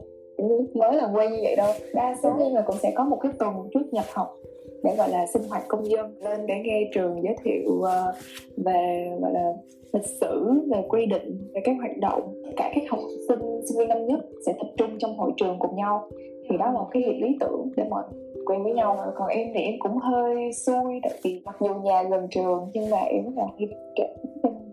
mới 0.75 0.97
làm 0.97 1.13
quen 1.15 1.33
như 1.33 1.39
vậy 1.43 1.57
đâu. 1.57 1.73
Đa 1.95 2.15
số 2.23 2.37
là 2.53 2.61
cũng 2.67 2.77
sẽ 2.83 2.93
có 2.95 3.05
một 3.05 3.19
cái 3.23 3.33
tuần 3.39 3.55
trước 3.75 3.93
nhập 3.93 4.05
học 4.13 4.35
để 4.87 4.97
gọi 4.97 5.11
là 5.11 5.27
sinh 5.27 5.43
hoạt 5.49 5.63
công 5.69 5.91
dân 5.91 6.15
lên 6.21 6.47
để 6.47 6.55
nghe 6.65 6.91
trường 6.95 7.23
giới 7.23 7.37
thiệu 7.45 7.71
uh, 7.71 8.15
về 8.57 9.11
gọi 9.21 9.33
là 9.33 9.53
lịch 9.93 10.07
sử 10.21 10.51
về 10.71 10.83
quy 10.89 11.07
định 11.07 11.51
về 11.55 11.61
các 11.65 11.77
hoạt 11.79 11.97
động. 11.97 12.43
Cả 12.57 12.73
các 12.75 12.83
học 12.91 13.01
sinh 13.29 13.61
sinh 13.69 13.79
viên 13.79 13.89
năm 13.89 14.07
nhất 14.07 14.21
sẽ 14.47 14.53
tập 14.53 14.69
trung 14.77 14.91
trong 14.99 15.19
hội 15.19 15.33
trường 15.37 15.57
cùng 15.59 15.77
nhau. 15.77 16.09
Thì 16.49 16.57
đó 16.57 16.67
là 16.67 16.73
một 16.73 16.87
cái 16.91 17.03
việc 17.07 17.23
lý 17.23 17.37
tưởng 17.41 17.69
để 17.77 17.85
mọi 17.91 18.05
quen 18.47 18.65
với 18.65 18.73
nhau. 18.73 18.99
Còn 19.15 19.29
em 19.29 19.49
thì 19.55 19.61
em 19.61 19.75
cũng 19.79 19.99
hơi 19.99 20.53
xui 20.53 21.01
tại 21.03 21.13
vì 21.23 21.43
mặc 21.45 21.57
dù 21.61 21.75
nhà 21.75 22.03
gần 22.03 22.29
trường 22.31 22.71
nhưng 22.73 22.91
mà 22.91 22.99
em 22.99 23.25
là 23.37 23.47
hay 23.59 23.69
trễ 23.97 24.07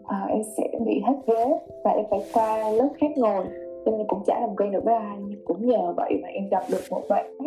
à, 0.05 0.25
em 0.29 0.43
sẽ 0.57 0.69
bị 0.85 1.01
hết 1.05 1.15
ghế 1.27 1.45
và 1.83 1.91
em 1.91 2.05
phải 2.09 2.19
qua 2.33 2.69
lớp 2.69 2.89
khác 2.99 3.11
ngồi 3.15 3.45
cho 3.85 3.91
nên 3.91 4.07
cũng 4.07 4.23
chả 4.25 4.39
làm 4.39 4.55
quen 4.55 4.71
được 4.71 4.83
với 4.83 4.93
ai 4.93 5.17
nhưng 5.21 5.45
cũng 5.45 5.65
nhờ 5.65 5.93
vậy 5.97 6.19
mà 6.21 6.27
em 6.27 6.49
gặp 6.49 6.63
được 6.71 6.81
một 6.89 7.01
bạn 7.09 7.37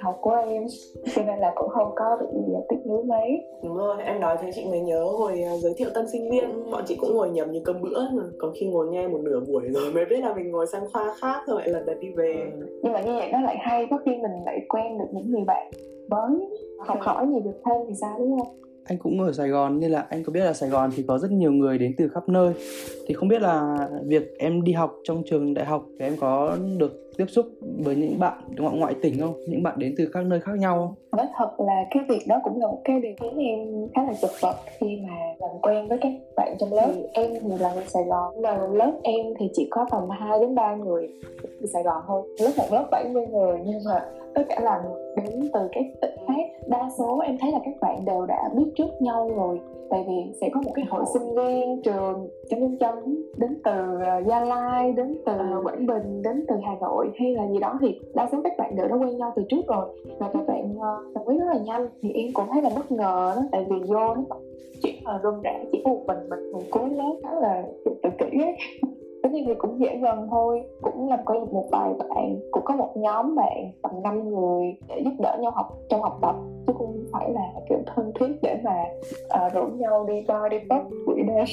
học 0.00 0.18
của 0.20 0.30
em. 0.30 0.66
Cho 1.14 1.22
nên 1.26 1.38
là 1.38 1.52
cũng 1.54 1.68
không 1.68 1.92
có 1.96 2.18
bị 2.20 2.52
tiếc 2.68 2.86
nuối 2.86 3.04
mấy. 3.04 3.44
Đúng 3.62 3.76
rồi 3.76 4.02
em 4.04 4.20
nói 4.20 4.36
thế 4.40 4.50
chị 4.54 4.64
mới 4.64 4.80
nhớ 4.80 5.04
hồi 5.04 5.42
à, 5.42 5.56
giới 5.56 5.74
thiệu 5.76 5.88
tân 5.94 6.08
sinh 6.08 6.30
viên 6.30 6.70
bọn 6.70 6.82
chị 6.86 6.96
cũng 7.00 7.16
ngồi 7.16 7.30
nhầm 7.30 7.52
như 7.52 7.60
cơm 7.64 7.82
bữa 7.82 8.00
mà. 8.12 8.22
Có 8.38 8.52
khi 8.54 8.66
ngồi 8.66 8.88
nghe 8.88 9.08
một 9.08 9.20
nửa 9.22 9.40
buổi 9.48 9.62
rồi 9.68 9.92
mới 9.94 10.04
biết 10.04 10.20
là 10.20 10.34
mình 10.34 10.50
ngồi 10.50 10.66
sang 10.66 10.82
khoa 10.92 11.14
khác 11.20 11.42
rồi 11.46 11.60
lại 11.60 11.68
lần 11.68 11.86
lượt 11.86 11.98
đi 12.00 12.08
về. 12.10 12.34
Ừ. 12.60 12.66
nhưng 12.82 12.92
mà 12.92 13.00
như 13.00 13.14
vậy 13.14 13.28
nó 13.32 13.40
lại 13.40 13.56
hay 13.60 13.86
có 13.90 13.98
khi 14.04 14.10
mình 14.16 14.32
lại 14.46 14.60
quen 14.68 14.98
được 14.98 15.08
những 15.12 15.30
người 15.30 15.44
bạn 15.46 15.70
mới. 16.08 16.48
Học 16.78 16.98
hỏi 17.00 17.26
gì 17.26 17.40
được 17.40 17.60
thêm 17.64 17.76
thì 17.88 17.94
sao 17.94 18.14
đúng 18.18 18.38
không 18.38 18.63
anh 18.84 18.98
cũng 18.98 19.20
ở 19.20 19.32
Sài 19.32 19.48
Gòn 19.48 19.80
nên 19.80 19.90
là 19.90 20.06
anh 20.10 20.24
có 20.24 20.32
biết 20.32 20.44
là 20.44 20.52
Sài 20.52 20.68
Gòn 20.68 20.90
thì 20.96 21.04
có 21.08 21.18
rất 21.18 21.30
nhiều 21.30 21.52
người 21.52 21.78
đến 21.78 21.94
từ 21.98 22.08
khắp 22.08 22.28
nơi. 22.28 22.52
Thì 23.06 23.14
không 23.14 23.28
biết 23.28 23.42
là 23.42 23.76
việc 24.06 24.38
em 24.38 24.64
đi 24.64 24.72
học 24.72 24.92
trong 25.04 25.22
trường 25.26 25.54
đại 25.54 25.64
học 25.64 25.86
thì 25.98 26.04
em 26.04 26.16
có 26.20 26.56
được 26.78 27.03
tiếp 27.18 27.26
xúc 27.28 27.46
với 27.84 27.96
những 27.96 28.18
bạn 28.18 28.40
ngoại 28.58 28.76
ngoại 28.78 28.94
tỉnh 29.02 29.20
không? 29.20 29.34
Những 29.48 29.62
bạn 29.62 29.74
đến 29.78 29.94
từ 29.98 30.10
các 30.12 30.26
nơi 30.26 30.40
khác 30.40 30.52
nhau 30.58 30.78
không? 30.78 31.18
Nói 31.18 31.26
thật 31.36 31.60
là 31.60 31.84
cái 31.90 32.04
việc 32.08 32.22
đó 32.28 32.40
cũng 32.44 32.60
là 32.60 32.66
một 32.66 32.80
cái 32.84 33.00
điều 33.00 33.12
khiến 33.20 33.38
em 33.38 33.88
khá 33.94 34.02
là 34.02 34.12
chật 34.22 34.30
vật 34.40 34.56
khi 34.78 34.98
mà 35.02 35.16
làm 35.38 35.50
quen 35.62 35.88
với 35.88 35.98
các 36.00 36.12
bạn 36.36 36.56
trong 36.58 36.72
lớp. 36.72 36.92
Thì 36.94 37.02
em 37.12 37.30
thì 37.42 37.58
là 37.58 37.74
người 37.74 37.84
Sài 37.86 38.04
Gòn 38.04 38.42
mà 38.42 38.58
lớp 38.72 38.92
em 39.02 39.26
thì 39.38 39.50
chỉ 39.52 39.68
có 39.70 39.86
tầm 39.90 40.08
2 40.10 40.40
đến 40.40 40.54
3 40.54 40.74
người 40.74 41.08
từ 41.42 41.66
Sài 41.66 41.82
Gòn 41.82 42.02
thôi. 42.06 42.22
Lớp 42.40 42.50
một 42.56 42.66
lớp 42.70 42.88
70 42.90 43.26
người 43.26 43.58
nhưng 43.64 43.80
mà 43.86 44.06
tất 44.34 44.42
cả 44.48 44.60
là 44.60 44.82
đến 45.16 45.48
từ 45.52 45.68
các 45.72 45.84
tỉnh 46.02 46.14
khác. 46.28 46.66
Đa 46.66 46.90
số 46.98 47.18
em 47.18 47.38
thấy 47.40 47.52
là 47.52 47.58
các 47.64 47.74
bạn 47.80 48.04
đều 48.04 48.26
đã 48.26 48.48
biết 48.56 48.66
trước 48.76 49.02
nhau 49.02 49.30
rồi 49.36 49.60
tại 49.90 50.04
vì 50.08 50.32
sẽ 50.40 50.48
có 50.54 50.60
một 50.64 50.72
cái 50.74 50.84
hội 50.84 51.04
sinh 51.12 51.34
viên 51.34 51.82
trường 51.82 52.28
chấm 52.50 52.60
chấm 52.60 52.76
chấm 52.78 52.94
đến 53.36 53.60
từ 53.64 54.00
ờ, 54.06 54.22
gia 54.26 54.40
lai 54.40 54.92
đến 54.92 55.16
từ 55.26 55.32
ờ. 55.32 55.60
quảng 55.64 55.86
bình 55.86 56.22
đến 56.22 56.44
từ 56.48 56.54
hà 56.66 56.74
nội 56.80 57.10
hay 57.18 57.34
là 57.34 57.48
gì 57.48 57.58
đó 57.58 57.78
thì 57.80 58.00
đa 58.14 58.28
số 58.32 58.38
các 58.44 58.52
bạn 58.58 58.76
đều 58.76 58.88
đã 58.88 58.94
quen 58.94 59.16
nhau 59.16 59.32
từ 59.36 59.42
trước 59.48 59.66
rồi. 59.66 59.86
Và 60.18 60.30
các 60.32 60.46
bạn 60.46 60.72
uh, 60.76 61.14
đồng 61.14 61.28
ý 61.28 61.38
rất 61.38 61.46
là 61.46 61.58
nhanh. 61.58 61.88
Thì 62.02 62.10
em 62.12 62.26
cũng 62.34 62.46
thấy 62.52 62.62
là 62.62 62.70
bất 62.76 62.92
ngờ 62.92 63.32
đó 63.36 63.42
tại 63.52 63.66
vì 63.68 63.76
vô 63.86 64.14
nó 64.14 64.24
chuyện 64.82 64.94
là 65.04 65.20
rôm 65.22 65.40
rã 65.42 65.64
chỉ 65.72 65.82
có 65.84 65.90
một 65.90 66.02
mình 66.06 66.18
mình 66.28 66.52
người 66.52 66.62
cuối 66.70 66.90
lớp 66.90 67.14
khá 67.22 67.34
là 67.40 67.62
tự 67.84 68.10
kỷ 68.18 68.38
ấy 68.42 68.56
tất 69.24 69.32
nhiên 69.32 69.44
thì 69.46 69.54
cũng 69.58 69.80
dễ 69.80 69.96
gần 69.96 70.28
thôi. 70.30 70.62
Cũng 70.82 71.08
làm 71.08 71.18
quen 71.24 71.40
được 71.40 71.52
một 71.52 71.64
vài 71.70 71.90
bạn 71.98 72.36
cũng 72.50 72.64
có 72.64 72.76
một 72.76 72.92
nhóm 72.96 73.36
bạn 73.36 73.72
tầm 73.82 74.02
năm 74.02 74.28
người 74.28 74.76
để 74.88 75.00
giúp 75.04 75.12
đỡ 75.18 75.36
nhau 75.40 75.50
học 75.50 75.78
trong 75.88 76.02
học 76.02 76.18
tập. 76.22 76.34
Chứ 76.66 76.72
không 76.78 77.04
phải 77.12 77.30
là 77.30 77.52
kiểu 77.68 77.78
thân 77.86 78.12
thiết 78.20 78.32
để 78.42 78.56
mà 78.64 78.84
uh, 79.46 79.52
rủ 79.52 79.62
nhau 79.76 80.04
đi 80.08 80.22
coi 80.28 80.50
đi 80.50 80.58
pub 80.58 80.92
buổi 81.06 81.22
đêm 81.22 81.44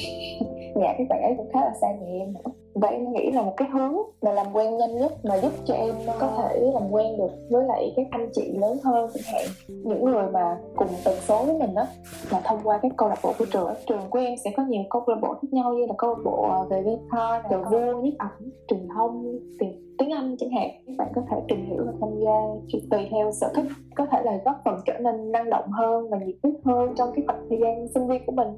nhà 0.74 0.94
các 0.98 1.06
bạn 1.08 1.22
ấy 1.22 1.34
cũng 1.36 1.48
khá 1.52 1.60
là 1.60 1.72
xa 1.80 1.86
nhà 1.92 2.06
em 2.06 2.32
nữa 2.32 2.50
và 2.74 2.88
em 2.88 3.12
nghĩ 3.12 3.30
là 3.30 3.42
một 3.42 3.54
cái 3.56 3.68
hướng 3.68 3.94
là 4.20 4.32
làm 4.32 4.46
quen 4.52 4.76
nhanh 4.76 4.98
nhất 4.98 5.24
mà 5.24 5.38
giúp 5.38 5.52
cho 5.64 5.74
em 5.74 5.94
có 6.20 6.28
thể 6.38 6.70
làm 6.74 6.90
quen 6.90 7.16
được 7.16 7.30
với 7.50 7.64
lại 7.64 7.92
các 7.96 8.06
anh 8.10 8.28
chị 8.32 8.52
lớn 8.58 8.78
hơn 8.84 9.10
chẳng 9.14 9.34
hạn? 9.34 9.46
Những 9.68 10.04
người 10.04 10.30
mà 10.32 10.58
cùng 10.76 10.88
tần 11.04 11.14
số 11.20 11.44
với 11.44 11.58
mình 11.58 11.74
đó 11.74 11.86
là 12.30 12.40
thông 12.44 12.60
qua 12.64 12.78
các 12.82 12.92
câu 12.96 13.08
lạc 13.08 13.18
bộ 13.22 13.32
của 13.38 13.46
trường 13.52 13.74
trường 13.86 14.10
của 14.10 14.18
em 14.18 14.36
sẽ 14.36 14.50
có 14.56 14.62
nhiều 14.62 14.82
câu 14.90 15.04
lạc 15.06 15.18
bộ 15.22 15.34
khác 15.34 15.48
nhau 15.52 15.74
như 15.74 15.86
là 15.86 15.94
câu 15.98 16.10
lạc 16.10 16.20
bộ 16.24 16.42
à, 16.42 16.58
về 16.70 16.82
vi 16.82 16.92
car 17.10 17.44
cờ 17.50 17.62
vua 17.70 18.00
nhiếp 18.00 18.14
ảnh 18.18 18.50
truyền 18.68 18.88
thông 18.94 19.38
tiền 19.58 19.82
tiếng 19.98 20.10
Anh 20.10 20.36
chẳng 20.38 20.50
hạn. 20.50 20.68
Các 20.86 20.94
bạn 20.98 21.08
có 21.14 21.22
thể 21.30 21.36
tìm 21.48 21.66
hiểu 21.66 21.84
và 21.86 21.92
tham 22.00 22.10
gia 22.20 22.80
tùy 22.90 23.08
theo 23.10 23.32
sở 23.32 23.52
thích 23.54 23.64
có 23.96 24.06
thể 24.06 24.22
là 24.24 24.38
góp 24.44 24.56
phần 24.64 24.76
trở 24.86 24.98
nên 24.98 25.32
năng 25.32 25.50
động 25.50 25.70
hơn 25.72 26.10
và 26.10 26.18
nhiệt 26.18 26.36
huyết 26.42 26.54
hơn 26.64 26.94
trong 26.96 27.12
cái 27.14 27.24
khoảng 27.26 27.46
thời 27.48 27.58
gian 27.58 27.88
sinh 27.94 28.06
viên 28.06 28.26
của 28.26 28.32
mình. 28.32 28.48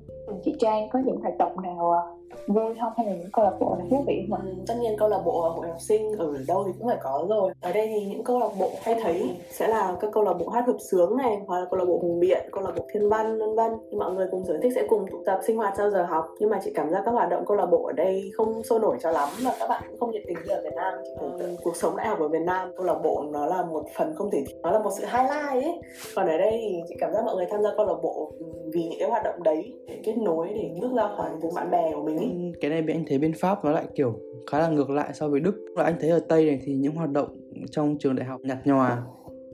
Chị 0.45 0.55
Trang 0.59 0.89
có 0.93 0.99
những 0.99 1.21
hoạt 1.21 1.39
động 1.39 1.63
nào 1.63 1.93
à, 1.93 2.03
vui 2.47 2.75
không? 2.81 2.93
Hay 2.97 3.07
là 3.07 3.13
những 3.13 3.31
câu 3.33 3.45
lạc 3.45 3.57
bộ 3.61 3.75
nào 3.79 3.87
thú 3.91 4.05
vị 4.07 4.27
mà 4.29 4.37
ừ, 4.45 4.51
tất 4.67 4.75
nhiên 4.81 4.97
câu 4.99 5.09
lạc 5.09 5.23
bộ 5.25 5.51
hội 5.57 5.69
học 5.69 5.81
sinh 5.81 6.13
ở 6.19 6.35
đâu 6.49 6.65
thì 6.67 6.73
cũng 6.79 6.89
phải 6.89 6.99
có 7.03 7.27
rồi. 7.29 7.53
Ở 7.61 7.73
đây 7.73 7.87
thì 7.87 8.07
những 8.07 8.25
câu 8.25 8.39
lạc 8.39 8.51
bộ 8.59 8.71
hay 8.83 8.95
thấy 9.03 9.31
sẽ 9.51 9.69
là 9.69 9.97
các 10.01 10.11
câu 10.13 10.23
lạc 10.23 10.33
bộ 10.33 10.49
hát 10.49 10.67
hợp 10.67 10.77
sướng 10.91 11.17
này 11.17 11.39
hoặc 11.47 11.61
là 11.61 11.67
câu 11.71 11.79
lạc 11.79 11.85
bộ 11.85 11.99
hùng 12.03 12.21
biện 12.21 12.49
câu 12.53 12.65
lạc 12.65 12.73
bộ 12.77 12.85
thiên 12.93 13.09
văn 13.09 13.39
vân 13.39 13.55
vân. 13.55 13.73
Mọi 13.99 14.13
người 14.13 14.27
cùng 14.31 14.45
sở 14.45 14.59
thích 14.63 14.73
sẽ 14.75 14.87
cùng 14.89 15.07
tụ 15.11 15.19
tập 15.27 15.41
sinh 15.47 15.57
hoạt 15.57 15.75
sau 15.77 15.91
giờ 15.91 16.05
học. 16.05 16.25
Nhưng 16.39 16.51
mà 16.51 16.61
chị 16.65 16.73
cảm 16.75 16.91
giác 16.91 17.03
các 17.05 17.11
hoạt 17.11 17.29
động 17.31 17.45
câu 17.47 17.57
lạc 17.57 17.67
bộ 17.67 17.85
ở 17.85 17.93
đây 17.93 18.31
không 18.35 18.63
sôi 18.63 18.81
nổi 18.81 18.97
cho 19.03 19.11
lắm 19.11 19.29
và 19.45 19.55
các 19.61 19.67
bạn 19.69 19.83
cũng 19.89 20.01
không 20.01 20.11
nhiệt 20.11 20.23
tình 20.27 20.37
như 20.47 20.55
ở 20.55 20.63
Việt 20.63 20.75
Nam. 20.77 20.95
Tượng 21.39 21.57
cuộc 21.65 21.77
sống 21.77 21.97
đại 21.97 22.07
học 22.07 22.21
ở 22.21 22.29
Việt 22.29 22.43
Nam 22.47 22.73
câu 22.77 22.87
lạc 22.87 22.99
bộ 23.05 23.25
nó 23.33 23.47
là 23.47 23.63
một 23.63 23.85
phần 23.97 24.15
không 24.17 24.31
thể 24.31 24.45
nó 24.63 24.71
là 24.71 24.79
một 24.79 24.91
sự 24.99 25.05
highlight 25.05 25.65
ấy. 25.65 25.81
Còn 26.17 26.27
ở 26.27 26.39
đây 26.39 26.59
thì 26.63 26.83
chị 26.89 26.95
cảm 27.01 27.13
giác 27.13 27.25
mọi 27.25 27.37
người 27.37 27.47
tham 27.51 27.63
gia 27.63 27.71
câu 27.77 27.87
lạc 27.87 27.97
bộ 28.03 28.33
vì 28.73 28.83
những 28.83 28.99
cái 28.99 29.09
hoạt 29.11 29.25
động 29.25 29.43
đấy 29.43 29.75
để 29.87 30.01
kết 30.05 30.19
nối 30.19 30.49
để 30.55 30.71
bước 30.81 30.93
ra 30.97 31.09
khỏi 31.17 31.31
vùng 31.41 31.55
bạn 31.55 31.71
bè 31.71 31.93
của 31.95 32.03
mình 32.03 32.17
cái 32.61 32.71
này 32.71 32.85
anh 32.89 33.05
thấy 33.09 33.19
bên 33.19 33.33
pháp 33.33 33.65
nó 33.65 33.71
lại 33.71 33.85
kiểu 33.95 34.21
khá 34.51 34.59
là 34.59 34.69
ngược 34.69 34.91
lại 34.91 35.11
so 35.15 35.29
với 35.29 35.41
đức. 35.41 35.55
Và 35.75 35.85
anh 35.85 35.95
thấy 36.01 36.11
ở 36.11 36.21
tây 36.29 36.47
này 36.47 36.61
thì 36.65 36.73
những 36.75 36.95
hoạt 36.95 37.11
động 37.11 37.37
trong 37.71 37.97
trường 37.99 38.17
đại 38.17 38.27
học 38.27 38.41
nhạt 38.45 38.59
nhòa, 38.65 39.03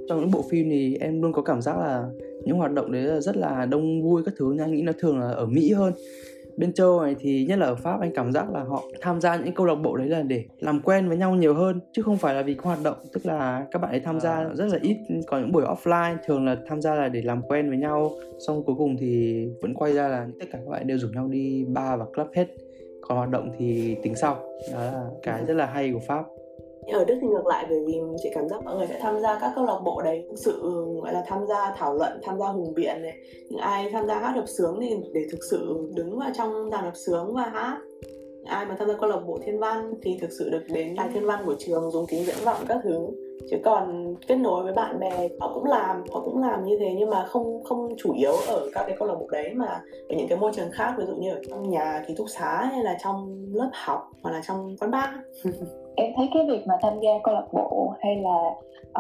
trong 0.09 0.21
những 0.21 0.31
bộ 0.31 0.45
phim 0.51 0.71
thì 0.71 0.97
em 1.01 1.23
luôn 1.23 1.33
có 1.33 1.43
cảm 1.43 1.63
giác 1.63 1.79
là 1.79 2.09
những 2.45 2.57
hoạt 2.57 2.73
động 2.73 2.93
đấy 2.93 3.03
là 3.03 3.21
rất 3.21 3.37
là 3.37 3.67
đông 3.67 4.03
vui 4.03 4.23
các 4.25 4.35
thứ 4.39 4.47
nhưng 4.51 4.65
anh 4.65 4.73
nghĩ 4.73 4.83
nó 4.83 4.93
thường 4.99 5.19
là 5.19 5.31
ở 5.31 5.47
mỹ 5.47 5.73
hơn 5.73 5.93
bên 6.61 6.73
châu 6.73 7.03
này 7.03 7.17
thì 7.19 7.45
nhất 7.49 7.59
là 7.59 7.67
ở 7.67 7.75
pháp 7.75 8.01
anh 8.01 8.13
cảm 8.15 8.33
giác 8.33 8.51
là 8.51 8.63
họ 8.63 8.85
tham 9.01 9.21
gia 9.21 9.37
những 9.37 9.55
câu 9.55 9.67
lạc 9.67 9.75
bộ 9.75 9.97
đấy 9.97 10.09
là 10.09 10.23
để 10.23 10.45
làm 10.59 10.81
quen 10.81 11.09
với 11.09 11.17
nhau 11.17 11.35
nhiều 11.35 11.55
hơn 11.55 11.81
chứ 11.93 12.03
không 12.03 12.17
phải 12.17 12.35
là 12.35 12.43
vì 12.43 12.55
có 12.55 12.65
hoạt 12.65 12.79
động. 12.83 12.97
Tức 13.13 13.27
là 13.27 13.67
các 13.71 13.79
bạn 13.79 13.91
ấy 13.91 14.01
tham 14.01 14.21
gia 14.21 14.33
à. 14.33 14.51
rất 14.55 14.67
là 14.67 14.79
ít 14.83 14.97
có 15.27 15.39
những 15.39 15.53
buổi 15.53 15.65
offline 15.65 16.17
thường 16.27 16.47
là 16.47 16.57
tham 16.67 16.81
gia 16.81 16.95
là 16.95 17.09
để 17.09 17.23
làm 17.23 17.43
quen 17.43 17.69
với 17.69 17.79
nhau. 17.79 18.11
Xong 18.47 18.65
cuối 18.65 18.77
cùng 18.79 18.97
thì 18.97 19.45
vẫn 19.63 19.75
quay 19.75 19.93
ra 19.93 20.09
là 20.09 20.27
tất 20.41 20.47
cả 20.53 20.59
các 20.65 20.71
bạn 20.71 20.87
đều 20.87 20.99
rủ 20.99 21.09
nhau 21.09 21.29
đi 21.29 21.65
bar 21.69 22.01
và 22.01 22.07
club 22.15 22.29
hết. 22.35 22.47
Còn 23.01 23.19
hoạt 23.19 23.31
động 23.31 23.51
thì 23.59 23.97
tính 24.03 24.15
sau. 24.15 24.35
Đó 24.73 24.81
là 24.81 25.05
cái 25.23 25.45
rất 25.47 25.55
là 25.55 25.67
hay 25.67 25.93
của 25.93 26.01
pháp 26.09 26.25
ở 26.91 27.05
Đức 27.05 27.19
thì 27.21 27.27
ngược 27.27 27.47
lại, 27.47 27.67
bởi 27.69 27.81
vì 27.87 28.01
chị 28.23 28.31
cảm 28.35 28.49
giác 28.49 28.65
mọi 28.65 28.77
người 28.77 28.87
sẽ 28.87 28.99
tham 29.03 29.21
gia 29.21 29.39
các 29.39 29.53
câu 29.55 29.65
lạc 29.65 29.79
bộ 29.85 30.03
đấy, 30.03 30.25
thực 30.31 30.37
sự, 30.37 30.61
gọi 31.03 31.13
là, 31.13 31.25
tham 31.27 31.47
gia 31.47 31.75
thảo 31.77 31.95
luận, 31.95 32.13
tham 32.23 32.39
gia 32.39 32.47
hùng 32.47 32.75
biện 32.75 33.03
này. 33.03 33.19
Những 33.51 33.61
ai 33.61 33.91
tham 33.91 34.07
gia 34.07 34.15
hát 34.15 34.33
hợp 34.33 34.47
sướng 34.59 34.79
thì 34.81 34.97
để 35.13 35.21
thực 35.33 35.41
sự 35.51 35.89
đứng 35.95 36.19
vào 36.19 36.31
trong 36.35 36.71
đàn 36.71 36.85
hợp 36.85 36.97
sướng 37.07 37.35
và 37.35 37.43
hát. 37.43 37.79
Ai 38.45 38.67
mà 38.67 38.77
tham 38.79 38.89
gia 38.89 38.95
câu 38.95 39.11
lạc 39.11 39.21
bộ 39.27 39.39
thiên 39.45 39.59
văn 39.59 39.95
thì 40.03 40.19
thực 40.21 40.31
sự 40.39 40.51
được 40.51 40.63
đến 40.69 40.95
đài 40.95 41.09
thiên 41.15 41.27
văn 41.27 41.43
của 41.47 41.55
trường 41.59 41.91
dùng 41.91 42.07
kính 42.07 42.25
diễn 42.25 42.45
vọng 42.45 42.65
các 42.69 42.79
thứ. 42.85 43.07
Chứ 43.51 43.57
còn 43.65 44.15
kết 44.27 44.37
nối 44.37 44.65
với 44.65 44.73
bạn 44.73 45.01
bè, 45.01 45.29
họ 45.41 45.51
cũng 45.55 45.65
làm, 45.65 46.05
họ 46.11 46.21
cũng 46.25 46.39
làm 46.39 46.65
như 46.65 46.77
thế, 46.79 46.95
nhưng 46.99 47.11
mà 47.11 47.25
không 47.27 47.65
không 47.65 47.97
chủ 47.99 48.13
yếu 48.15 48.33
ở 48.49 48.69
các 48.73 48.85
cái 48.87 48.97
câu 48.99 49.09
lạc 49.09 49.15
bộ 49.15 49.29
đấy, 49.31 49.51
mà 49.55 49.67
ở 50.09 50.17
những 50.17 50.29
cái 50.29 50.39
môi 50.39 50.53
trường 50.55 50.71
khác, 50.73 50.95
ví 50.99 51.05
dụ 51.07 51.15
như 51.15 51.31
ở 51.31 51.41
trong 51.49 51.71
nhà 51.71 52.05
ký 52.09 52.15
túc 52.15 52.27
xá 52.31 52.71
hay 52.73 52.85
là 52.85 52.99
trong 53.03 53.47
lớp 53.53 53.71
học 53.73 54.11
hoặc 54.23 54.31
là 54.31 54.43
trong 54.47 54.77
quán 54.81 54.91
bar. 54.91 55.11
em 55.95 56.13
thấy 56.17 56.29
cái 56.35 56.47
việc 56.49 56.67
mà 56.67 56.75
tham 56.83 56.93
gia 57.01 57.11
câu 57.25 57.35
lạc 57.35 57.47
bộ 57.53 57.95
hay 58.01 58.17
là 58.17 58.55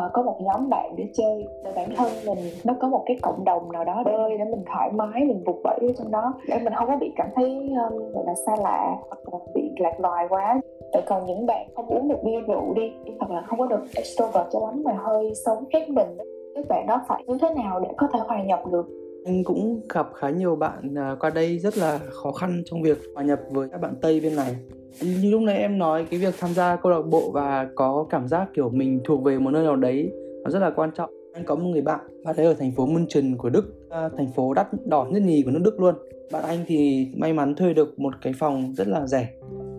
uh, 0.06 0.12
có 0.12 0.22
một 0.22 0.40
nhóm 0.40 0.68
bạn 0.68 0.94
để 0.96 1.04
chơi 1.14 1.46
để 1.64 1.72
bản 1.76 1.88
thân 1.96 2.08
mình 2.26 2.38
nó 2.64 2.74
có 2.80 2.88
một 2.88 3.02
cái 3.06 3.16
cộng 3.22 3.44
đồng 3.44 3.72
nào 3.72 3.84
đó 3.84 4.02
bơi 4.04 4.38
để 4.38 4.44
mình 4.44 4.64
thoải 4.72 4.90
mái 4.92 5.24
mình 5.24 5.44
vụt 5.46 5.56
vẫy 5.64 5.78
ở 5.80 5.92
trong 5.98 6.10
đó 6.10 6.34
để 6.48 6.58
mình 6.64 6.72
không 6.76 6.88
có 6.88 6.96
bị 6.96 7.12
cảm 7.16 7.28
thấy 7.36 7.50
um, 7.54 8.12
gọi 8.12 8.24
là 8.26 8.34
xa 8.46 8.56
lạ 8.62 8.96
hoặc 9.08 9.18
là 9.32 9.38
bị 9.54 9.62
lạc 9.78 10.00
loài 10.00 10.26
quá. 10.28 10.60
Vậy 10.92 11.02
còn 11.06 11.26
những 11.26 11.46
bạn 11.46 11.68
không 11.76 11.86
uống 11.86 12.08
được 12.08 12.22
bia 12.24 12.40
rượu 12.40 12.74
đi 12.74 12.92
hoặc 13.18 13.30
là 13.30 13.42
không 13.46 13.58
có 13.58 13.66
được 13.66 13.82
extrovert 13.94 14.46
cho 14.52 14.60
lắm 14.66 14.82
mà 14.84 14.92
hơi 15.04 15.32
sống 15.46 15.64
khép 15.72 15.88
mình 15.88 16.16
các 16.54 16.68
bạn 16.68 16.86
đó 16.86 17.00
phải 17.08 17.24
như 17.26 17.38
thế 17.40 17.48
nào 17.54 17.80
để 17.80 17.88
có 17.96 18.08
thể 18.12 18.18
hòa 18.26 18.42
nhập 18.42 18.60
được? 18.72 18.86
Anh 19.24 19.44
cũng 19.44 19.80
gặp 19.94 20.06
khá 20.14 20.30
nhiều 20.30 20.56
bạn 20.56 20.94
à, 20.96 21.16
qua 21.20 21.30
đây 21.30 21.58
rất 21.58 21.78
là 21.78 21.98
khó 21.98 22.32
khăn 22.32 22.62
trong 22.64 22.82
việc 22.82 22.98
hòa 23.14 23.24
nhập 23.24 23.40
với 23.50 23.68
các 23.72 23.80
bạn 23.80 23.94
tây 24.02 24.20
bên 24.20 24.36
này 24.36 24.56
như 25.00 25.30
lúc 25.30 25.42
nãy 25.42 25.58
em 25.58 25.78
nói, 25.78 26.06
cái 26.10 26.20
việc 26.20 26.34
tham 26.38 26.54
gia 26.54 26.76
câu 26.76 26.92
lạc 26.92 27.02
bộ 27.10 27.30
và 27.30 27.68
có 27.74 28.06
cảm 28.10 28.28
giác 28.28 28.48
kiểu 28.54 28.70
mình 28.70 29.00
thuộc 29.04 29.22
về 29.22 29.38
một 29.38 29.50
nơi 29.50 29.64
nào 29.64 29.76
đấy, 29.76 30.12
nó 30.44 30.50
rất 30.50 30.58
là 30.58 30.70
quan 30.70 30.90
trọng. 30.96 31.10
Anh 31.34 31.44
có 31.44 31.54
một 31.54 31.64
người 31.64 31.82
bạn 31.82 32.00
bạn 32.24 32.36
ấy 32.36 32.46
ở 32.46 32.54
thành 32.54 32.72
phố 32.72 32.86
München 32.86 33.36
của 33.36 33.50
Đức 33.50 33.74
à, 33.90 34.08
thành 34.16 34.32
phố 34.36 34.54
đắt 34.54 34.66
đỏ 34.86 35.06
nhất 35.10 35.22
nhì 35.22 35.42
của 35.42 35.50
nước 35.50 35.60
Đức 35.64 35.80
luôn. 35.80 35.94
Bạn 36.32 36.44
anh 36.44 36.58
thì 36.66 37.08
may 37.16 37.32
mắn 37.32 37.54
thuê 37.54 37.74
được 37.74 38.00
một 38.00 38.14
cái 38.22 38.32
phòng 38.38 38.72
rất 38.76 38.88
là 38.88 39.06
rẻ, 39.06 39.28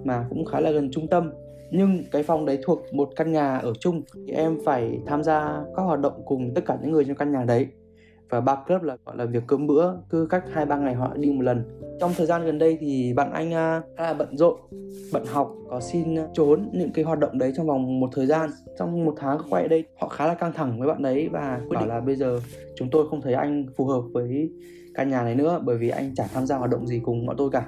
mà 0.03 0.25
cũng 0.29 0.45
khá 0.45 0.59
là 0.59 0.71
gần 0.71 0.91
trung 0.91 1.07
tâm. 1.07 1.31
Nhưng 1.71 2.03
cái 2.11 2.23
phòng 2.23 2.45
đấy 2.45 2.59
thuộc 2.63 2.79
một 2.91 3.09
căn 3.15 3.31
nhà 3.31 3.57
ở 3.57 3.73
chung, 3.79 4.01
thì 4.27 4.33
em 4.33 4.57
phải 4.65 4.99
tham 5.05 5.23
gia 5.23 5.63
các 5.75 5.83
hoạt 5.83 5.99
động 5.99 6.21
cùng 6.25 6.53
tất 6.55 6.61
cả 6.65 6.77
những 6.81 6.91
người 6.91 7.05
trong 7.05 7.15
căn 7.15 7.31
nhà 7.31 7.43
đấy 7.43 7.67
và 8.31 8.41
bar 8.41 8.59
club 8.67 8.83
là 8.83 8.97
gọi 9.05 9.17
là 9.17 9.25
việc 9.25 9.43
cơm 9.47 9.67
bữa 9.67 9.93
cứ 10.09 10.27
cách 10.29 10.43
hai 10.51 10.65
ba 10.65 10.77
ngày 10.77 10.93
họ 10.93 11.13
đi 11.15 11.31
một 11.31 11.41
lần. 11.41 11.63
Trong 11.99 12.11
thời 12.17 12.27
gian 12.27 12.45
gần 12.45 12.59
đây 12.59 12.77
thì 12.81 13.13
bạn 13.13 13.33
anh 13.33 13.53
à, 13.53 13.81
khá 13.97 14.03
là 14.03 14.13
bận 14.13 14.37
rộn 14.37 14.59
bận 15.13 15.25
học 15.25 15.55
có 15.69 15.79
xin 15.79 16.15
trốn 16.33 16.69
những 16.73 16.91
cái 16.93 17.05
hoạt 17.05 17.19
động 17.19 17.37
đấy 17.37 17.53
trong 17.57 17.67
vòng 17.67 17.99
một 17.99 18.09
thời 18.13 18.25
gian. 18.25 18.49
Trong 18.79 19.05
một 19.05 19.13
tháng 19.17 19.37
quay 19.49 19.67
đây 19.67 19.83
họ 19.99 20.07
khá 20.07 20.27
là 20.27 20.33
căng 20.33 20.53
thẳng 20.53 20.79
với 20.79 20.87
bạn 20.87 21.01
đấy 21.01 21.29
và 21.31 21.61
định. 21.69 21.87
là 21.87 21.99
bây 21.99 22.15
giờ 22.15 22.39
chúng 22.75 22.89
tôi 22.91 23.07
không 23.09 23.21
thấy 23.21 23.33
anh 23.33 23.65
phù 23.77 23.85
hợp 23.85 24.01
với 24.13 24.51
căn 24.93 25.09
nhà 25.09 25.23
này 25.23 25.35
nữa 25.35 25.61
bởi 25.65 25.77
vì 25.77 25.89
anh 25.89 26.15
chả 26.15 26.27
tham 26.33 26.45
gia 26.45 26.57
hoạt 26.57 26.71
động 26.71 26.87
gì 26.87 27.01
cùng 27.03 27.25
bọn 27.25 27.35
tôi 27.37 27.49
cả. 27.51 27.65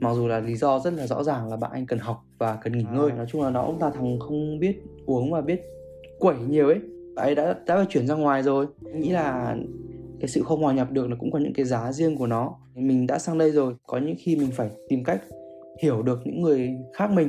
Mặc 0.00 0.14
dù 0.14 0.26
là 0.28 0.40
lý 0.40 0.56
do 0.56 0.78
rất 0.78 0.92
là 0.92 1.06
rõ 1.06 1.22
ràng 1.22 1.48
là 1.50 1.56
bạn 1.56 1.70
anh 1.72 1.86
cần 1.86 1.98
học 1.98 2.24
và 2.38 2.58
cần 2.62 2.78
nghỉ 2.78 2.84
ngơi. 2.92 3.12
nói 3.12 3.26
chung 3.28 3.42
là 3.42 3.50
nó 3.50 3.66
cũng 3.66 3.80
là 3.80 3.90
thằng 3.90 4.18
không 4.18 4.58
biết 4.58 4.82
uống 5.06 5.32
và 5.32 5.40
biết 5.40 5.62
quẩy 6.18 6.36
nhiều 6.48 6.66
ấy. 6.66 6.80
Bạn 7.14 7.26
ấy 7.26 7.34
đã 7.34 7.56
đã 7.66 7.76
phải 7.76 7.86
chuyển 7.88 8.06
ra 8.06 8.14
ngoài 8.14 8.42
rồi. 8.42 8.66
Nghĩ 8.94 9.10
là 9.10 9.56
cái 10.20 10.28
sự 10.28 10.42
không 10.42 10.62
hòa 10.62 10.74
nhập 10.74 10.90
được 10.90 11.06
nó 11.08 11.16
cũng 11.20 11.30
có 11.30 11.38
những 11.38 11.52
cái 11.52 11.64
giá 11.64 11.92
riêng 11.92 12.16
của 12.16 12.26
nó. 12.26 12.54
Mình 12.74 13.06
đã 13.06 13.18
sang 13.18 13.38
đây 13.38 13.50
rồi, 13.50 13.74
có 13.86 13.98
những 13.98 14.14
khi 14.18 14.36
mình 14.36 14.48
phải 14.52 14.68
tìm 14.88 15.04
cách 15.04 15.22
hiểu 15.82 16.02
được 16.02 16.18
những 16.24 16.42
người 16.42 16.70
khác 16.92 17.10
mình. 17.10 17.28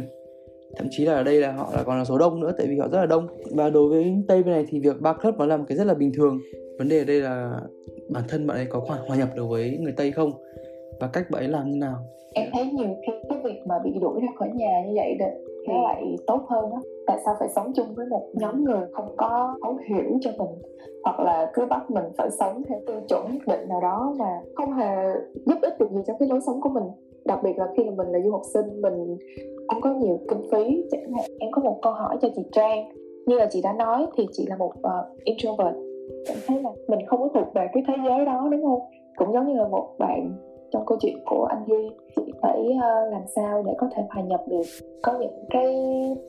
Thậm 0.76 0.88
chí 0.92 1.06
là 1.06 1.14
ở 1.14 1.24
đây 1.24 1.42
là 1.42 1.52
họ 1.52 1.72
là 1.76 1.84
còn 1.84 1.98
là 1.98 2.06
số 2.06 2.18
đông 2.18 2.40
nữa, 2.40 2.54
tại 2.58 2.68
vì 2.68 2.80
họ 2.80 2.88
rất 2.88 3.00
là 3.00 3.06
đông. 3.06 3.28
Và 3.56 3.70
đối 3.70 3.90
với 3.90 4.16
tây 4.28 4.44
bên 4.44 4.54
này 4.54 4.66
thì 4.70 4.80
việc 4.80 5.02
ba 5.02 5.14
club 5.14 5.36
nó 5.36 5.46
là 5.46 5.58
một 5.58 5.64
cái 5.68 5.78
rất 5.78 5.88
là 5.88 5.94
bình 5.94 6.12
thường. 6.16 6.40
Vấn 6.78 6.90
đề 6.90 7.00
ở 7.00 7.06
đây 7.06 7.22
là 7.22 7.60
bản 8.10 8.24
thân 8.28 8.48
bạn 8.48 8.58
ấy 8.58 8.66
có 8.66 8.80
hòa 9.08 9.18
nhập 9.18 9.30
được 9.36 9.46
với 9.50 9.78
người 9.82 9.94
tây 9.98 10.12
không? 10.12 10.32
Và 11.00 11.08
cách 11.08 11.32
bạn 11.32 11.42
ấy 11.42 11.48
làm 11.48 11.70
như 11.70 11.78
nào? 11.78 11.96
Em 12.34 12.50
thấy 12.54 12.66
nhiều 12.66 12.96
khi 13.06 13.14
cái 13.30 13.40
việc 13.44 13.62
mà 13.66 13.76
bị 13.84 13.92
đuổi 14.02 14.20
ra 14.22 14.28
khỏi 14.40 14.50
nhà 14.56 14.84
như 14.88 14.94
vậy 14.96 15.16
được 15.68 15.74
nó 15.74 15.84
lại 15.84 16.16
tốt 16.28 16.42
hơn 16.48 16.70
đó 16.70 16.78
tại 17.08 17.18
sao 17.26 17.36
phải 17.40 17.50
sống 17.50 17.72
chung 17.76 17.86
với 17.96 18.06
một 18.06 18.30
nhóm 18.34 18.64
người 18.64 18.88
không 18.92 19.14
có 19.18 19.56
thấu 19.64 19.78
hiểu 19.90 20.18
cho 20.22 20.32
mình? 20.38 20.50
Hoặc 21.04 21.20
là 21.20 21.52
cứ 21.54 21.66
bắt 21.66 21.92
mình 21.92 22.04
phải 22.18 22.32
sống 22.32 22.64
theo 22.70 22.80
tiêu 22.88 23.02
chuẩn 23.08 23.26
nhất 23.32 23.42
định 23.48 23.70
nào 23.70 23.82
đó 23.82 24.14
mà 24.20 24.42
không 24.56 24.74
hề 24.74 24.96
giúp 25.46 25.58
ích 25.62 25.80
được 25.80 25.92
gì 25.92 26.02
cho 26.08 26.14
cái 26.20 26.30
lối 26.30 26.40
sống 26.46 26.62
của 26.62 26.70
mình. 26.70 26.84
Đặc 27.26 27.40
biệt 27.44 27.58
là 27.58 27.68
khi 27.78 27.84
mà 27.84 27.92
mình 27.98 28.08
là 28.08 28.20
du 28.20 28.32
học 28.32 28.42
sinh 28.54 28.82
mình 28.82 29.18
không 29.68 29.82
có 29.82 29.94
nhiều 29.94 30.20
kinh 30.30 30.42
phí. 30.52 30.84
Chẳng 30.92 31.14
hạn 31.14 31.26
em 31.40 31.52
có 31.52 31.62
một 31.62 31.80
câu 31.82 31.94
hỏi 31.94 32.18
cho 32.22 32.28
chị 32.36 32.42
Trang. 32.52 32.90
Như 33.26 33.36
là 33.36 33.48
chị 33.50 33.62
đã 33.62 33.74
nói 33.74 34.08
thì 34.18 34.28
chị 34.32 34.46
là 34.50 34.58
một 34.58 34.74
uh, 34.80 35.24
introvert. 35.24 35.76
Cảm 36.28 36.38
thấy 36.48 36.62
là 36.64 36.70
mình 36.88 37.00
không 37.08 37.20
có 37.20 37.30
thuộc 37.34 37.54
về 37.54 37.68
cái 37.74 37.84
thế 37.88 37.94
giới 38.06 38.26
đó 38.26 38.48
đúng 38.52 38.64
không? 38.64 38.80
Cũng 39.16 39.34
giống 39.34 39.48
như 39.48 39.54
là 39.54 39.68
một 39.68 39.90
bạn 40.00 40.32
trong 40.72 40.86
câu 40.86 40.98
chuyện 41.02 41.18
của 41.26 41.46
anh 41.46 41.66
Duy. 41.68 41.90
Chị 42.16 42.34
phải 42.42 42.60
uh, 42.60 43.14
làm 43.14 43.22
sao 43.36 43.64
để 43.68 43.74
có 43.78 43.88
thể 43.96 44.04
hòa 44.10 44.24
nhập 44.24 44.42
được? 44.48 44.64
Có 45.02 45.18
những 45.20 45.46
cái 45.50 45.76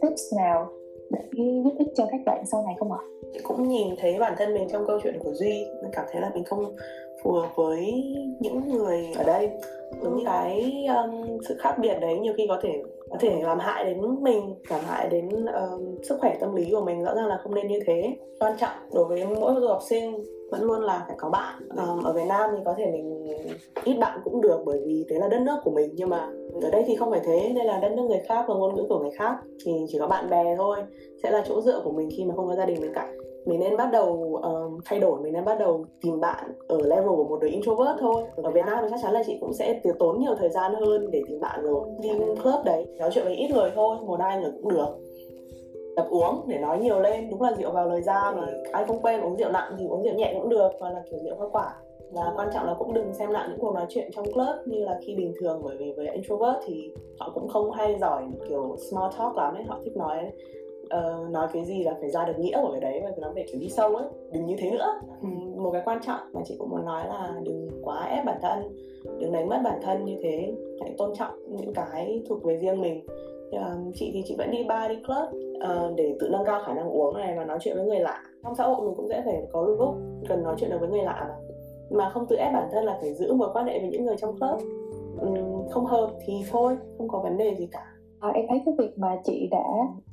tips 0.01 0.23
nào 0.37 0.69
để 1.11 1.21
giúp 1.65 1.73
ích 1.79 1.89
cho 1.97 2.07
các 2.11 2.21
bạn 2.27 2.45
sau 2.47 2.63
này 2.67 2.75
không 2.79 2.93
ạ? 2.93 2.99
Chị 3.33 3.41
cũng 3.43 3.69
nhìn 3.69 3.95
thấy 3.99 4.19
bản 4.19 4.35
thân 4.39 4.55
mình 4.55 4.69
trong 4.73 4.87
câu 4.87 5.01
chuyện 5.03 5.19
của 5.23 5.33
Duy 5.33 5.67
nên 5.83 5.91
cảm 5.93 6.05
thấy 6.13 6.23
là 6.23 6.31
mình 6.35 6.45
không 6.45 6.75
phù 7.23 7.33
hợp 7.33 7.49
với 7.57 8.05
những 8.41 8.69
người 8.69 9.07
ở 9.17 9.25
đây. 9.25 9.51
Những 10.03 10.19
cái 10.25 10.87
um, 10.97 11.39
sự 11.49 11.57
khác 11.59 11.75
biệt 11.81 11.99
đấy 12.01 12.19
nhiều 12.19 12.35
khi 12.37 12.47
có 12.49 12.59
thể 12.63 12.83
có 13.11 13.17
thể 13.21 13.41
làm 13.43 13.59
hại 13.59 13.85
đến 13.85 14.01
mình 14.21 14.55
làm 14.71 14.81
hại 14.85 15.09
đến 15.09 15.29
uh, 15.29 16.05
sức 16.05 16.17
khỏe 16.21 16.37
tâm 16.41 16.55
lý 16.55 16.71
của 16.73 16.85
mình 16.85 17.05
rõ 17.05 17.15
ràng 17.15 17.27
là 17.27 17.39
không 17.43 17.55
nên 17.55 17.67
như 17.67 17.81
thế. 17.87 18.17
Quan 18.41 18.53
trọng 18.61 18.77
đối 18.95 19.05
với 19.05 19.25
mỗi 19.41 19.55
du 19.61 19.69
học 19.69 19.81
sinh 19.89 20.25
vẫn 20.51 20.63
luôn 20.63 20.81
là 20.81 21.05
phải 21.07 21.17
có 21.19 21.31
bạn. 21.31 21.69
Um, 21.77 22.05
ở 22.05 22.13
Việt 22.13 22.27
Nam 22.29 22.51
thì 22.57 22.63
có 22.65 22.75
thể 22.79 22.87
mình 22.93 23.27
ít 23.85 23.95
bạn 23.95 24.21
cũng 24.25 24.41
được 24.41 24.61
bởi 24.67 24.81
vì 24.87 25.05
thế 25.09 25.19
là 25.19 25.29
đất 25.29 25.41
nước 25.41 25.57
của 25.65 25.71
mình 25.71 25.91
nhưng 25.95 26.09
mà 26.09 26.31
ở 26.63 26.71
đây 26.71 26.85
thì 26.87 26.97
không 26.97 27.11
phải 27.11 27.21
thế 27.25 27.53
đây 27.57 27.65
là 27.65 27.79
đất 27.79 27.93
nước 27.97 28.03
người 28.03 28.21
khác 28.29 28.45
và 28.49 28.55
ngôn 28.55 28.75
ngữ 28.75 28.87
của 28.89 28.99
người 28.99 29.11
khác. 29.19 29.37
Thì 29.65 29.73
chỉ 29.89 29.99
có 29.99 30.07
bạn 30.07 30.31
bè 30.31 30.57
thôi 30.57 30.77
sẽ 31.23 31.31
là 31.31 31.45
chỗ 31.49 31.61
dựa 31.61 31.81
của 31.85 31.91
mình 31.91 32.09
khi 32.17 32.25
mà 32.25 32.35
không 32.37 32.49
có 32.49 32.55
gia 32.55 32.67
đình 32.67 32.81
bên 32.81 32.95
cạnh 32.95 33.28
mình 33.45 33.61
nên 33.61 33.77
bắt 33.77 33.89
đầu 33.93 34.41
um, 34.43 34.79
thay 34.85 35.01
đổi 35.01 35.21
mình 35.21 35.33
nên 35.33 35.45
bắt 35.45 35.59
đầu 35.59 35.85
tìm 36.01 36.21
bạn 36.21 36.53
ở 36.69 36.79
level 36.79 37.09
của 37.09 37.25
một 37.25 37.39
đứa 37.41 37.49
introvert 37.49 37.99
thôi. 38.01 38.25
Ở 38.37 38.51
Việt 38.51 38.65
Nam 38.67 38.79
thì 38.83 38.89
chắc 38.91 39.01
chắn 39.03 39.13
là 39.13 39.23
chị 39.27 39.39
cũng 39.41 39.53
sẽ 39.53 39.81
tiêu 39.83 39.95
tốn 39.99 40.21
nhiều 40.21 40.35
thời 40.39 40.49
gian 40.49 40.75
hơn 40.75 41.11
để 41.11 41.23
tìm 41.29 41.41
bạn 41.41 41.63
rồi 41.63 41.81
đi 42.01 42.11
club 42.43 42.65
đấy 42.65 42.87
nói 42.99 43.11
chuyện 43.13 43.25
với 43.25 43.35
ít 43.35 43.51
người 43.51 43.71
thôi 43.75 43.97
một 44.07 44.21
hai 44.21 44.41
người 44.41 44.51
cũng 44.63 44.69
được. 44.69 44.89
Tập 45.97 46.07
uống 46.11 46.45
để 46.47 46.59
nói 46.59 46.79
nhiều 46.79 47.01
lên 47.01 47.31
đúng 47.31 47.43
là 47.43 47.53
rượu 47.59 47.73
vào 47.73 47.89
lời 47.89 48.03
ra 48.03 48.33
mà. 48.37 48.47
Ai 48.73 48.85
không 48.85 49.03
quen 49.03 49.21
uống 49.21 49.37
rượu 49.37 49.51
nặng 49.51 49.77
thì 49.79 49.87
uống 49.87 50.03
rượu 50.03 50.15
nhẹ 50.15 50.35
cũng 50.35 50.49
được 50.49 50.71
hoặc 50.81 50.91
là 50.91 51.03
kiểu 51.11 51.19
rượu 51.25 51.37
hoa 51.37 51.49
quả. 51.53 51.75
Và 52.13 52.33
quan 52.37 52.49
trọng 52.55 52.67
là 52.67 52.75
cũng 52.79 52.95
đừng 52.95 53.15
xem 53.15 53.31
lại 53.31 53.49
những 53.51 53.59
cuộc 53.61 53.75
nói 53.75 53.87
chuyện 53.89 54.11
trong 54.17 54.33
club 54.33 54.57
như 54.67 54.85
là 54.85 54.99
khi 55.07 55.15
bình 55.15 55.33
thường 55.41 55.61
bởi 55.65 55.77
vì 55.77 55.93
với 55.97 56.09
introvert 56.09 56.57
thì 56.67 56.93
họ 57.21 57.31
cũng 57.35 57.49
không 57.49 57.71
hay 57.71 57.99
giỏi 58.01 58.25
kiểu 58.49 58.77
small 58.91 59.13
talk 59.19 59.37
lắm 59.37 59.55
ấy 59.55 59.65
họ 59.65 59.79
thích 59.85 59.97
nói 59.97 60.17
uh, 60.99 61.31
nói 61.31 61.49
cái 61.53 61.65
gì 61.65 61.83
là 61.83 61.95
phải 62.01 62.11
ra 62.11 62.25
được 62.25 62.39
nghĩa 62.39 62.63
của 62.63 62.71
cái 62.71 62.81
đấy 62.81 63.01
và 63.05 63.11
nó 63.19 63.31
phải 63.35 63.47
kiểu 63.53 63.61
đi 63.61 63.69
sâu 63.69 63.97
ấy. 63.97 64.07
Đừng 64.33 64.47
như 64.47 64.57
thế 64.59 64.71
nữa. 64.71 65.01
Ừ. 65.23 65.29
một 65.61 65.71
cái 65.71 65.83
quan 65.85 65.99
trọng 66.07 66.21
mà 66.33 66.41
chị 66.45 66.57
cũng 66.59 66.71
muốn 66.71 66.85
nói 66.85 67.09
là 67.09 67.35
đừng 67.43 67.69
quá 67.85 68.07
ép 68.11 68.25
bản 68.25 68.39
thân. 68.43 68.77
Đừng 69.21 69.33
đánh 69.33 69.49
mất 69.49 69.61
bản 69.65 69.81
thân 69.83 70.05
như 70.05 70.17
thế. 70.23 70.55
Hãy 70.81 70.95
tôn 70.99 71.15
trọng 71.15 71.33
những 71.49 71.75
cái 71.75 72.23
thuộc 72.29 72.45
về 72.45 72.57
riêng 72.57 72.81
mình. 72.81 73.07
Uh, 73.57 73.95
chị 73.95 74.11
thì 74.15 74.23
chị 74.27 74.35
vẫn 74.39 74.51
đi 74.51 74.65
bar 74.69 74.91
đi 74.91 74.97
club 75.07 75.43
uh, 75.57 75.97
để 75.97 76.17
tự 76.21 76.29
nâng 76.29 76.45
cao 76.45 76.63
khả 76.67 76.75
năng 76.75 76.91
uống 76.91 77.17
này 77.17 77.35
và 77.37 77.45
nói 77.45 77.59
chuyện 77.61 77.77
với 77.77 77.87
người 77.87 78.01
lạ. 78.01 78.23
Trong 78.43 78.55
xã 78.55 78.65
hội 78.65 78.87
mình 78.87 78.95
cũng 78.97 79.09
sẽ 79.09 79.23
phải 79.25 79.43
có 79.53 79.63
lúc 79.63 79.95
cần 80.29 80.43
nói 80.43 80.55
chuyện 80.59 80.71
được 80.71 80.77
với 80.81 80.89
người 80.89 81.03
lạ 81.03 81.27
mà. 81.29 81.35
Mà 81.91 82.11
không 82.11 82.27
tự 82.27 82.37
ép 82.37 82.53
bản 82.53 82.69
thân 82.73 82.85
là 82.85 82.99
phải 83.01 83.15
giữ 83.15 83.33
mối 83.33 83.49
quan 83.53 83.67
hệ 83.67 83.79
với 83.79 83.89
những 83.89 84.07
người 84.07 84.17
trong 84.17 84.39
club. 84.39 84.61
Um, 85.21 85.69
không 85.71 85.87
hợp 85.87 86.11
thì 86.27 86.35
thôi 86.51 86.77
không 86.99 87.09
có 87.09 87.19
vấn 87.19 87.37
đề 87.37 87.55
gì 87.55 87.69
cả. 87.73 87.87
À, 88.21 88.31
em 88.35 88.45
thấy 88.49 88.63
cái 88.67 88.75
việc 88.79 88.99
mà 88.99 89.17
chị 89.25 89.49
đã 89.51 89.65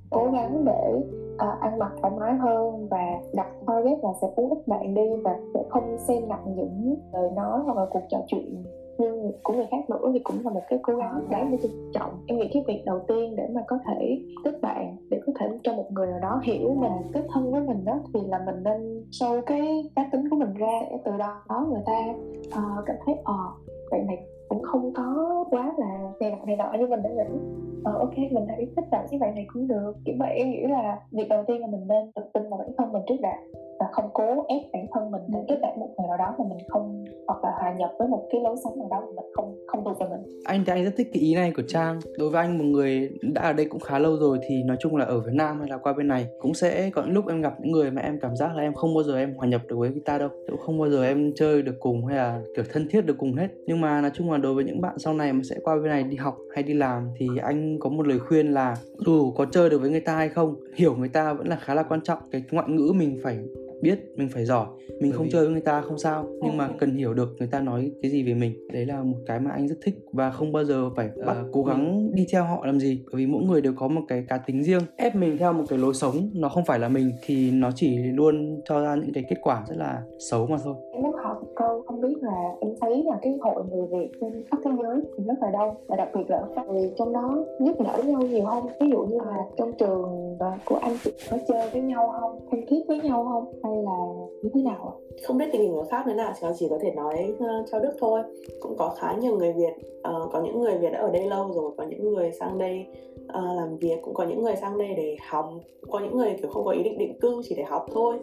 cố 0.09 0.29
gắng 0.33 0.65
để 0.65 1.01
uh, 1.35 1.59
ăn 1.59 1.79
mặc 1.79 1.91
thoải 2.01 2.13
mái 2.19 2.33
hơn 2.33 2.87
và 2.87 3.21
đặt 3.33 3.47
target 3.67 3.97
là 4.03 4.09
sẽ 4.21 4.27
cuốn 4.35 4.49
ít 4.49 4.67
bạn 4.67 4.93
đi 4.93 5.15
và 5.23 5.39
sẽ 5.53 5.63
không 5.69 5.97
xem 5.97 6.29
nặng 6.29 6.55
những 6.55 6.95
lời 7.13 7.29
nói 7.35 7.59
hoặc 7.65 7.77
là 7.77 7.85
cuộc 7.89 8.03
trò 8.09 8.17
chuyện 8.27 8.63
như 8.97 9.31
của 9.43 9.53
người 9.53 9.65
khác 9.71 9.89
nữa 9.89 10.11
thì 10.13 10.19
cũng 10.19 10.35
là 10.43 10.49
một 10.49 10.61
cái 10.69 10.79
cố 10.83 10.95
gắng 10.95 11.27
đáng 11.29 11.51
để 11.51 11.57
trân 11.61 11.71
trọng. 11.93 12.11
Em 12.27 12.37
nghĩ 12.37 12.49
cái 12.53 12.63
việc 12.67 12.83
đầu 12.85 12.99
tiên 13.07 13.35
để 13.35 13.47
mà 13.51 13.61
có 13.67 13.79
thể 13.85 14.21
kết 14.43 14.61
bạn 14.61 14.97
để 15.09 15.21
có 15.25 15.33
thể 15.39 15.59
cho 15.63 15.73
một 15.73 15.91
người 15.91 16.07
nào 16.07 16.19
đó 16.19 16.41
hiểu 16.43 16.73
mình 16.73 16.91
kết 17.13 17.23
thân 17.33 17.51
với 17.51 17.61
mình 17.61 17.85
đó 17.85 17.99
thì 18.13 18.19
là 18.27 18.43
mình 18.45 18.63
nên 18.63 19.03
sâu 19.11 19.41
cái 19.45 19.91
cá 19.95 20.09
tính 20.11 20.29
của 20.29 20.35
mình 20.35 20.53
ra 20.53 20.81
để 20.91 20.97
từ 21.05 21.11
đó 21.17 21.67
người 21.69 21.81
ta 21.85 22.13
uh, 22.47 22.85
cảm 22.85 22.95
thấy 23.05 23.15
ờ 23.23 23.33
uh, 23.33 23.91
bạn 23.91 24.07
này 24.07 24.27
không 24.65 24.93
có 24.93 25.43
quá 25.49 25.73
là 25.77 26.11
này 26.19 26.31
nọ 26.31 26.45
này 26.45 26.55
nọ 26.55 26.73
như 26.79 26.87
mình 26.87 27.03
đã 27.03 27.09
nghĩ 27.09 27.39
ờ 27.83 27.97
ok, 27.99 28.17
mình 28.17 28.45
hãy 28.47 28.67
thích 28.75 28.85
bạn 28.91 29.05
với 29.09 29.19
bạn 29.19 29.35
này 29.35 29.45
cũng 29.53 29.67
được. 29.67 29.93
Kiểu 30.05 30.15
vậy 30.19 30.33
em 30.35 30.51
nghĩ 30.51 30.61
là 30.61 30.99
việc 31.11 31.29
đầu 31.29 31.43
tiên 31.47 31.61
là 31.61 31.67
mình 31.67 31.87
nên 31.87 32.11
tự 32.15 32.21
tin 32.33 32.49
vào 32.49 32.57
bản 32.57 32.69
thân 32.77 32.91
mình 32.91 33.01
trước 33.07 33.15
đã 33.21 33.37
và 33.79 33.85
không 33.91 34.09
cố 34.13 34.45
ép 34.47 34.61
bản 34.73 34.85
thân 34.93 35.11
mình 35.11 35.21
để 35.27 35.39
kết 35.47 35.59
bạn 35.61 35.79
một 35.79 35.89
người 35.97 36.07
nào 36.07 36.17
đó 36.17 36.35
mà 36.39 36.45
mình 36.49 36.67
không 36.67 37.03
hoặc 37.27 37.43
là 37.43 37.49
hòa 37.59 37.73
nhập 37.73 37.89
với 37.99 38.07
một 38.07 38.27
cái 38.31 38.41
lối 38.41 38.55
sống 38.63 38.79
nào 38.79 38.87
đó 38.91 38.99
mà 38.99 39.21
mình 39.21 39.31
không 39.33 39.55
không 39.67 39.83
thuộc 39.83 39.99
về 39.99 40.07
mình. 40.09 40.41
Anh 40.45 40.63
thì 40.65 40.73
anh 40.73 40.83
rất 40.83 40.91
thích 40.97 41.07
cái 41.13 41.21
ý 41.21 41.35
này 41.35 41.53
của 41.55 41.63
trang. 41.67 41.99
Đối 42.17 42.29
với 42.29 42.41
anh 42.41 42.57
một 42.57 42.63
người 42.63 43.09
đã 43.21 43.41
ở 43.41 43.53
đây 43.53 43.65
cũng 43.65 43.79
khá 43.79 43.99
lâu 43.99 44.17
rồi 44.17 44.39
thì 44.47 44.63
nói 44.63 44.77
chung 44.79 44.95
là 44.95 45.05
ở 45.05 45.19
Việt 45.19 45.33
Nam 45.33 45.59
hay 45.59 45.69
là 45.69 45.77
qua 45.77 45.93
bên 45.93 46.07
này 46.07 46.27
cũng 46.39 46.53
sẽ 46.53 46.89
có 46.89 47.01
những 47.01 47.13
lúc 47.13 47.27
em 47.27 47.41
gặp 47.41 47.53
những 47.61 47.71
người 47.71 47.91
mà 47.91 48.01
em 48.01 48.19
cảm 48.21 48.35
giác 48.35 48.55
là 48.55 48.61
em 48.61 48.73
không 48.73 48.93
bao 48.93 49.03
giờ 49.03 49.17
em 49.17 49.33
hòa 49.37 49.47
nhập 49.47 49.61
được 49.67 49.75
với 49.79 49.89
guitar 49.89 50.19
đâu. 50.19 50.29
Cũng 50.47 50.59
không 50.59 50.79
bao 50.79 50.89
giờ 50.89 51.05
em 51.05 51.33
chơi 51.35 51.61
được 51.61 51.75
cùng 51.79 52.05
hay 52.05 52.17
là 52.17 52.41
kiểu 52.55 52.65
thân 52.73 52.87
thiết 52.89 53.05
được 53.05 53.15
cùng 53.17 53.33
hết. 53.33 53.47
Nhưng 53.65 53.81
mà 53.81 54.01
nói 54.01 54.11
chung 54.13 54.31
là 54.31 54.37
đối 54.37 54.53
với 54.53 54.63
những 54.63 54.81
bạn 54.81 54.99
sau 54.99 55.13
này 55.13 55.33
mà 55.33 55.41
sẽ 55.49 55.55
qua 55.63 55.75
bên 55.75 55.89
này 55.89 56.03
đi 56.03 56.15
học 56.15 56.37
hay 56.55 56.63
đi 56.63 56.73
làm 56.73 57.09
thì 57.17 57.27
anh 57.41 57.79
có 57.79 57.89
một 57.89 58.07
lời 58.07 58.19
khuyên 58.19 58.53
là 58.53 58.75
dù 59.05 59.31
có 59.31 59.45
chơi 59.45 59.69
được 59.69 59.81
với 59.81 59.89
người 59.89 59.99
ta 59.99 60.15
hay 60.15 60.29
không 60.29 60.55
hiểu 60.75 60.95
người 60.95 61.09
ta 61.09 61.33
vẫn 61.33 61.47
là 61.47 61.55
khá 61.55 61.73
là 61.73 61.83
quan 61.83 62.01
trọng. 62.01 62.19
Cái 62.31 62.43
ngoại 62.51 62.69
ngữ 62.69 62.91
mình 62.95 63.19
phải 63.23 63.37
biết 63.85 63.99
mình 64.15 64.29
phải 64.33 64.45
giỏi. 64.45 64.67
Mình 65.01 65.11
không 65.11 65.27
chơi 65.31 65.43
với 65.43 65.51
người 65.51 65.61
ta 65.61 65.81
không 65.81 65.97
sao 65.97 66.25
nhưng 66.41 66.57
mà 66.57 66.69
cần 66.79 66.95
hiểu 66.95 67.13
được 67.13 67.29
người 67.39 67.47
ta 67.51 67.59
nói 67.59 67.91
cái 68.01 68.11
gì 68.11 68.23
về 68.23 68.33
mình. 68.33 68.67
Đấy 68.73 68.85
là 68.85 69.03
một 69.03 69.17
cái 69.25 69.39
mà 69.39 69.51
anh 69.51 69.67
rất 69.67 69.75
thích 69.83 69.95
và 70.11 70.31
không 70.31 70.51
bao 70.51 70.63
giờ 70.63 70.89
phải 70.95 71.09
bắt 71.25 71.37
cố 71.51 71.63
gắng 71.63 72.09
đi 72.13 72.25
theo 72.31 72.43
họ 72.43 72.65
làm 72.65 72.79
gì. 72.79 73.03
Bởi 73.11 73.21
vì 73.21 73.27
mỗi 73.27 73.43
người 73.43 73.61
đều 73.61 73.73
có 73.77 73.87
một 73.87 74.01
cái 74.07 74.25
cá 74.27 74.37
tính 74.37 74.63
riêng. 74.63 74.81
Ép 74.97 75.15
mình 75.15 75.37
theo 75.37 75.53
một 75.53 75.63
cái 75.69 75.79
lối 75.79 75.93
sống 75.93 76.15
nó 76.33 76.49
không 76.49 76.65
phải 76.65 76.79
là 76.79 76.89
mình 76.89 77.11
thì 77.25 77.51
nó 77.51 77.71
chỉ 77.75 77.97
luôn 77.97 78.61
cho 78.65 78.81
ra 78.81 78.95
những 78.95 79.13
cái 79.13 79.23
kết 79.29 79.37
quả 79.41 79.63
rất 79.67 79.75
là 79.77 80.01
xấu 80.19 80.47
mà 80.47 80.57
thôi. 80.63 80.75
Em 80.93 81.03
muốn 81.03 81.13
hỏi 81.13 81.35
một 81.41 81.47
câu 81.55 81.83
không 81.87 82.01
biết 82.01 82.15
là 82.21 82.51
em 82.61 82.71
thấy 82.81 83.03
là 83.03 83.19
cái 83.21 83.37
hội 83.41 83.63
người 83.71 83.87
Việt 83.91 84.09
trên 84.21 84.43
khắp 84.51 84.57
thế 84.65 84.71
giới 84.83 85.01
thì 85.17 85.23
rất 85.23 85.33
là 85.41 85.51
đông 85.51 85.75
và 85.87 85.95
đặc 85.95 86.09
biệt 86.15 86.23
là 86.27 86.37
ở 86.37 86.47
Pháp 86.55 86.63
thì 86.73 86.79
trong 86.97 87.13
đó 87.13 87.45
giúp 87.59 87.81
đỡ 87.81 88.03
nhau 88.05 88.21
nhiều 88.21 88.45
không? 88.45 88.67
Ví 88.81 88.89
dụ 88.91 89.05
như 89.05 89.17
là 89.17 89.37
trong 89.57 89.71
trường 89.79 90.37
của 90.65 90.75
anh 90.75 90.97
chị 91.03 91.11
có 91.31 91.37
chơi 91.47 91.69
với 91.69 91.81
nhau 91.81 92.13
không? 92.19 92.39
Thân 92.51 92.61
thiết 92.67 92.79
với 92.87 92.99
nhau 93.01 93.23
không? 93.23 93.61
Hay 93.63 93.74
là 93.83 93.97
như 94.41 94.49
thế 94.53 94.61
nào 94.61 94.99
không 95.23 95.37
biết 95.37 95.45
tình 95.51 95.61
hình 95.61 95.75
ở 95.75 95.83
Pháp 95.83 96.03
thế 96.05 96.13
nào 96.13 96.33
chỉ 96.41 96.47
chỉ 96.59 96.67
có 96.69 96.79
thể 96.81 96.91
nói 96.91 97.33
ờ, 97.39 97.63
cho 97.71 97.79
Đức 97.79 97.91
thôi. 97.99 98.21
Cũng 98.59 98.75
có 98.77 98.95
khá 98.99 99.15
nhiều 99.21 99.37
người 99.37 99.53
Việt 99.53 99.73
uh, 99.97 100.31
có 100.31 100.41
những 100.41 100.61
người 100.61 100.77
Việt 100.77 100.89
đã 100.91 100.99
ở 100.99 101.11
đây 101.11 101.25
lâu 101.25 101.51
rồi 101.53 101.71
có 101.77 101.83
những 101.83 102.13
người 102.13 102.31
sang 102.39 102.57
đây 102.57 102.85
uh, 103.23 103.57
làm 103.57 103.77
việc 103.77 103.97
cũng 104.01 104.13
có 104.13 104.23
những 104.23 104.43
người 104.43 104.55
sang 104.55 104.77
đây 104.77 104.93
để 104.97 105.15
học 105.29 105.53
có 105.89 105.99
những 105.99 106.17
người 106.17 106.35
kiểu 106.41 106.49
không 106.49 106.65
có 106.65 106.71
ý 106.71 106.83
định 106.83 106.97
định 106.97 107.19
cư 107.21 107.41
chỉ 107.49 107.55
để 107.55 107.63
học 107.63 107.85
thôi. 107.93 108.15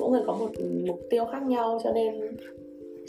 Mỗi 0.00 0.10
người 0.10 0.22
có 0.26 0.32
một 0.32 0.48
mục 0.86 0.98
tiêu 1.10 1.24
khác 1.32 1.42
nhau 1.42 1.78
cho 1.84 1.92
nên 1.92 2.36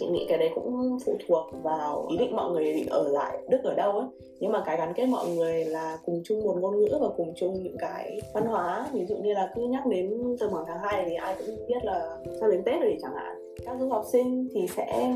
chị 0.01 0.07
nghĩ 0.07 0.25
cái 0.29 0.37
đấy 0.37 0.49
cũng 0.55 0.97
phụ 1.05 1.17
thuộc 1.27 1.45
vào 1.63 2.05
ý 2.09 2.17
định 2.17 2.35
mọi 2.35 2.51
người 2.51 2.73
định 2.73 2.89
ở 2.89 3.07
lại 3.07 3.37
đức 3.49 3.63
ở 3.63 3.73
đâu 3.73 3.91
ấy. 3.91 4.07
Nhưng 4.39 4.51
mà 4.51 4.63
cái 4.65 4.77
gắn 4.77 4.93
kết 4.93 5.05
mọi 5.05 5.27
người 5.27 5.65
là 5.65 5.97
cùng 6.05 6.21
chung 6.23 6.43
một 6.43 6.55
ngôn 6.59 6.79
ngữ 6.79 6.97
và 7.01 7.07
cùng 7.17 7.33
chung 7.35 7.63
những 7.63 7.75
cái 7.79 8.19
văn 8.33 8.45
hóa. 8.45 8.87
Ví 8.93 9.05
dụ 9.05 9.15
như 9.15 9.33
là 9.33 9.51
cứ 9.55 9.61
nhắc 9.61 9.85
đến 9.85 10.35
từ 10.39 10.47
khoảng 10.49 10.65
tháng 10.67 10.79
2 10.79 11.05
thì 11.09 11.15
ai 11.15 11.35
cũng 11.37 11.55
biết 11.67 11.83
là 11.83 12.17
sao 12.39 12.51
đến 12.51 12.63
tết 12.63 12.81
rồi 12.81 12.97
chẳng 13.01 13.13
hạn. 13.15 13.53
Các 13.65 13.77
du 13.79 13.89
học 13.89 14.03
sinh 14.11 14.47
thì 14.53 14.67
sẽ 14.67 15.15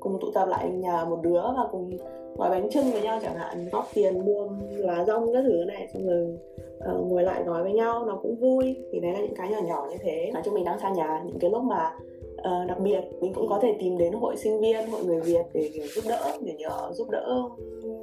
cùng 0.00 0.18
tụ 0.20 0.30
tập 0.34 0.48
lại 0.48 0.70
nhà 0.70 1.04
một 1.04 1.18
đứa 1.22 1.42
và 1.42 1.68
cùng 1.72 1.90
gói 2.36 2.50
bánh 2.50 2.70
trưng 2.70 2.90
với 2.92 3.00
nhau 3.00 3.18
chẳng 3.22 3.36
hạn. 3.36 3.68
Góp 3.72 3.88
tiền 3.94 4.24
mua 4.24 4.48
lá 4.70 5.04
rong 5.04 5.32
các 5.32 5.42
thứ 5.42 5.64
này 5.66 5.88
xong 5.94 6.06
rồi 6.06 6.38
uh, 6.78 7.06
ngồi 7.06 7.22
lại 7.22 7.42
gói 7.46 7.62
với 7.62 7.72
nhau 7.72 8.04
nó 8.04 8.18
cũng 8.22 8.36
vui. 8.36 8.76
Thì 8.92 9.00
đấy 9.00 9.12
là 9.12 9.20
những 9.20 9.34
cái 9.36 9.50
nhỏ 9.50 9.60
nhỏ 9.66 9.86
như 9.90 9.96
thế. 10.00 10.30
Nói 10.34 10.42
chung 10.44 10.54
mình 10.54 10.64
đang 10.64 10.80
xa 10.80 10.90
nhà 10.90 11.22
những 11.26 11.38
cái 11.40 11.50
lúc 11.50 11.62
mà 11.62 11.92
uh, 12.40 12.68
đặc 12.68 12.80
biệt 12.80 13.00
mình 13.20 13.32
cũng 13.34 13.48
có 13.48 13.58
thể 13.62 13.76
tìm 13.80 13.98
đến 13.98 14.12
hội 14.12 14.36
sinh 14.36 14.60
viên 14.60 14.90
hội 14.90 15.04
người 15.04 15.20
việt 15.20 15.46
để 15.54 15.70
kiểu 15.74 15.84
giúp 15.94 16.04
đỡ 16.08 16.38
để 16.40 16.54
nhờ 16.58 16.92
giúp 16.92 17.10
đỡ 17.10 17.42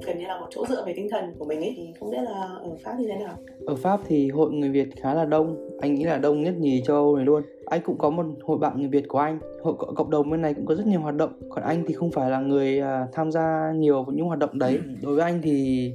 gần 0.06 0.20
như 0.20 0.25
là 0.27 0.39
một 0.39 0.48
chỗ 0.50 0.65
dựa 0.70 0.84
về 0.86 0.94
tinh 0.96 1.08
thần 1.12 1.36
của 1.39 1.46
mình 1.46 1.60
ấy 1.60 1.74
thì 1.77 1.88
không 2.00 2.12
biết 2.12 2.22
là 2.22 2.50
ở 2.63 2.77
pháp 2.84 2.96
như 3.00 3.08
thế 3.08 3.15
nào? 3.15 3.34
Ở 3.65 3.75
pháp 3.75 4.00
thì 4.08 4.29
hội 4.29 4.51
người 4.51 4.70
việt 4.70 4.88
khá 4.96 5.13
là 5.13 5.25
đông 5.25 5.70
anh 5.82 5.96
nghĩ 5.96 6.03
là 6.03 6.17
đông 6.17 6.44
nhất 6.44 6.53
nhì 6.60 6.82
châu 6.82 6.96
âu 6.96 7.15
này 7.15 7.25
luôn. 7.25 7.44
Anh 7.65 7.82
cũng 7.86 7.98
có 7.98 8.10
một 8.10 8.25
hội 8.44 8.58
bạn 8.58 8.79
người 8.79 8.88
việt 8.88 9.08
của 9.08 9.20
anh 9.20 9.39
hội 9.62 9.75
cộng 9.96 10.10
đồng 10.10 10.29
bên 10.29 10.41
này 10.41 10.53
cũng 10.53 10.65
có 10.65 10.75
rất 10.75 10.88
nhiều 10.88 11.00
hoạt 11.00 11.15
động 11.15 11.32
còn 11.50 11.63
anh 11.63 11.84
thì 11.88 11.94
không 11.94 12.12
phải 12.12 12.29
là 12.29 12.39
người 12.39 12.82
uh, 12.82 12.86
tham 13.13 13.32
gia 13.32 13.72
nhiều 13.75 14.03
vào 14.03 14.15
những 14.15 14.25
hoạt 14.25 14.39
động 14.39 14.60
đấy. 14.60 14.79
Đối 15.01 15.15
với 15.15 15.24
anh 15.24 15.41
thì 15.44 15.91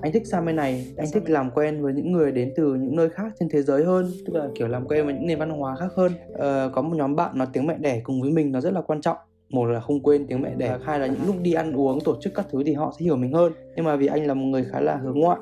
anh 0.00 0.12
thích 0.12 0.26
sang 0.26 0.46
bên 0.46 0.56
này 0.56 0.86
anh 0.96 1.06
thích 1.12 1.22
làm 1.26 1.50
quen 1.50 1.82
với 1.82 1.92
những 1.92 2.12
người 2.12 2.32
đến 2.32 2.52
từ 2.56 2.74
những 2.74 2.96
nơi 2.96 3.10
khác 3.10 3.32
trên 3.40 3.48
thế 3.48 3.62
giới 3.62 3.84
hơn 3.84 4.10
tức 4.26 4.34
là 4.36 4.48
kiểu 4.54 4.68
làm 4.68 4.86
quen 4.88 5.04
với 5.04 5.14
những 5.14 5.26
nền 5.26 5.38
văn 5.38 5.50
hóa 5.50 5.76
khác 5.76 5.88
hơn. 5.96 6.12
Uh, 6.32 6.72
có 6.74 6.82
một 6.82 6.96
nhóm 6.96 7.16
bạn 7.16 7.38
nói 7.38 7.48
tiếng 7.52 7.66
mẹ 7.66 7.76
đẻ 7.78 8.00
cùng 8.04 8.20
với 8.20 8.30
mình 8.30 8.52
nó 8.52 8.60
rất 8.60 8.72
là 8.72 8.80
quan 8.80 9.00
trọng. 9.00 9.16
Một 9.48 9.66
là 9.66 9.80
không 9.80 10.02
quên 10.02 10.26
tiếng 10.26 10.42
mẹ 10.42 10.54
đẻ 10.56 10.78
hai 10.84 11.00
là 11.00 11.06
những 11.06 11.26
lúc 11.26 11.36
đi 11.42 11.52
ăn 11.52 11.72
uống 11.72 12.00
tổ 12.00 12.16
chức 12.20 12.34
các 12.34 12.46
thứ 12.50 12.62
thì 12.66 12.74
họ 12.74 12.94
sẽ 12.98 13.04
hiểu 13.04 13.16
mình 13.16 13.32
hơn. 13.32 13.52
Nhưng 13.76 13.84
mà 13.84 13.96
vì 13.96 14.06
anh 14.06 14.26
là 14.26 14.34
một 14.34 14.44
người 14.44 14.64
khá 14.72 14.80
là 14.80 14.96
hướng 14.96 15.20
ngoại 15.20 15.38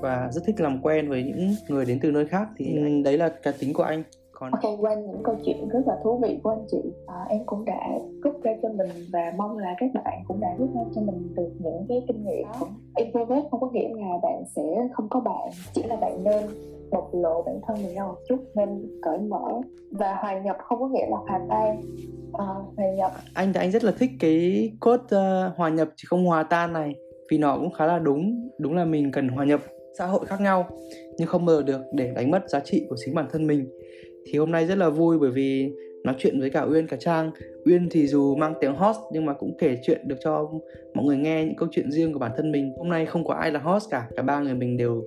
và 0.00 0.28
rất 0.32 0.42
thích 0.46 0.60
làm 0.60 0.82
quen 0.82 1.08
với 1.08 1.22
những 1.22 1.54
người 1.68 1.84
đến 1.84 1.98
từ 2.02 2.10
nơi 2.10 2.26
khác 2.26 2.48
thì 2.56 2.76
ừ. 2.76 3.02
đấy 3.04 3.18
là 3.18 3.28
cá 3.28 3.52
tính 3.60 3.72
của 3.72 3.82
anh 3.82 4.02
còn 4.42 4.52
ok 4.52 4.80
qua 4.80 4.94
những 4.94 5.22
câu 5.22 5.36
chuyện 5.44 5.68
rất 5.68 5.80
là 5.86 5.98
thú 6.04 6.18
vị 6.22 6.38
của 6.42 6.50
anh 6.50 6.64
chị. 6.70 6.82
À, 7.06 7.26
em 7.28 7.40
cũng 7.46 7.64
đã 7.64 7.98
rút 8.22 8.42
ra 8.42 8.52
cho 8.62 8.68
mình 8.68 8.88
và 9.12 9.32
mong 9.36 9.58
là 9.58 9.74
các 9.78 9.90
bạn 9.94 10.24
cũng 10.28 10.40
đã 10.40 10.48
rút 10.58 10.68
ra 10.74 10.80
cho 10.94 11.00
mình 11.00 11.34
được 11.34 11.50
những 11.58 11.86
cái 11.88 12.04
kinh 12.08 12.24
nghiệm 12.24 12.46
introvert 12.96 13.44
không 13.50 13.60
có 13.60 13.70
nghĩa 13.72 13.88
là 13.88 14.18
bạn 14.22 14.42
sẽ 14.56 14.88
không 14.92 15.08
có 15.08 15.20
bạn 15.20 15.50
chỉ 15.72 15.82
là 15.82 15.96
bạn 15.96 16.24
nên 16.24 16.42
bộc 16.90 17.10
lộ 17.14 17.42
bản 17.42 17.60
thân 17.66 17.76
mình 17.82 17.94
ra 17.94 18.04
một 18.04 18.16
chút 18.28 18.36
nên 18.54 18.98
cởi 19.02 19.18
mở. 19.18 19.60
Và 19.90 20.14
hòa 20.14 20.38
nhập 20.38 20.56
không 20.68 20.78
có 20.80 20.88
nghĩa 20.88 21.06
là 21.06 21.16
hòa 21.16 21.40
tan 21.48 21.80
à, 22.32 22.46
hòa 22.76 22.86
nhập. 22.96 23.12
Anh 23.34 23.52
thì 23.52 23.60
anh 23.60 23.70
rất 23.70 23.84
là 23.84 23.92
thích 23.98 24.10
cái 24.20 24.70
cốt 24.80 25.00
uh, 25.00 25.56
hòa 25.56 25.68
nhập 25.68 25.88
chỉ 25.96 26.04
không 26.06 26.26
hòa 26.26 26.42
tan 26.42 26.72
này 26.72 26.94
vì 27.30 27.38
nó 27.38 27.56
cũng 27.56 27.72
khá 27.72 27.86
là 27.86 27.98
đúng 27.98 28.50
đúng 28.58 28.76
là 28.76 28.84
mình 28.84 29.12
cần 29.12 29.28
hòa 29.28 29.44
nhập 29.44 29.60
xã 29.98 30.06
hội 30.06 30.26
khác 30.26 30.40
nhau 30.40 30.66
nhưng 31.18 31.28
không 31.28 31.46
giờ 31.46 31.62
được 31.62 31.80
để 31.92 32.12
đánh 32.14 32.30
mất 32.30 32.48
giá 32.48 32.60
trị 32.60 32.86
của 32.88 32.96
chính 33.04 33.14
bản 33.14 33.26
thân 33.32 33.46
mình 33.46 33.81
thì 34.26 34.38
hôm 34.38 34.50
nay 34.50 34.66
rất 34.66 34.78
là 34.78 34.88
vui 34.88 35.18
bởi 35.18 35.30
vì 35.30 35.72
nói 36.04 36.14
chuyện 36.18 36.40
với 36.40 36.50
cả 36.50 36.62
Uyên, 36.62 36.86
cả 36.86 36.96
Trang. 36.96 37.30
Uyên 37.64 37.88
thì 37.90 38.06
dù 38.06 38.36
mang 38.36 38.54
tiếng 38.60 38.74
host 38.74 38.98
nhưng 39.12 39.26
mà 39.26 39.32
cũng 39.32 39.56
kể 39.58 39.78
chuyện 39.82 40.00
được 40.08 40.16
cho 40.20 40.50
mọi 40.94 41.04
người 41.04 41.16
nghe 41.16 41.44
những 41.44 41.56
câu 41.56 41.68
chuyện 41.72 41.90
riêng 41.90 42.12
của 42.12 42.18
bản 42.18 42.32
thân 42.36 42.52
mình. 42.52 42.72
Hôm 42.78 42.88
nay 42.88 43.06
không 43.06 43.24
có 43.24 43.34
ai 43.34 43.50
là 43.50 43.60
host 43.60 43.90
cả. 43.90 44.08
Cả 44.16 44.22
ba 44.22 44.40
người 44.40 44.54
mình 44.54 44.76
đều 44.76 45.04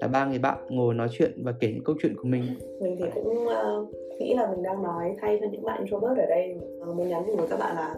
là 0.00 0.08
ba 0.08 0.26
người 0.26 0.38
bạn 0.38 0.58
ngồi 0.68 0.94
nói 0.94 1.08
chuyện 1.10 1.32
và 1.44 1.52
kể 1.60 1.68
những 1.74 1.84
câu 1.84 1.96
chuyện 2.02 2.16
của 2.16 2.28
mình. 2.28 2.42
Mình 2.80 2.96
thì 2.98 3.04
cũng 3.14 3.46
uh, 3.46 3.88
nghĩ 4.18 4.34
là 4.34 4.50
mình 4.50 4.62
đang 4.62 4.82
nói 4.82 5.16
thay 5.20 5.38
cho 5.40 5.46
những 5.50 5.62
bạn 5.62 5.78
introvert 5.78 6.18
ở 6.18 6.26
đây. 6.26 6.56
Uh, 6.82 6.96
muốn 6.96 7.08
nhắn 7.08 7.26
nhủ 7.26 7.36
với 7.36 7.46
các 7.50 7.58
bạn 7.58 7.76
là 7.76 7.94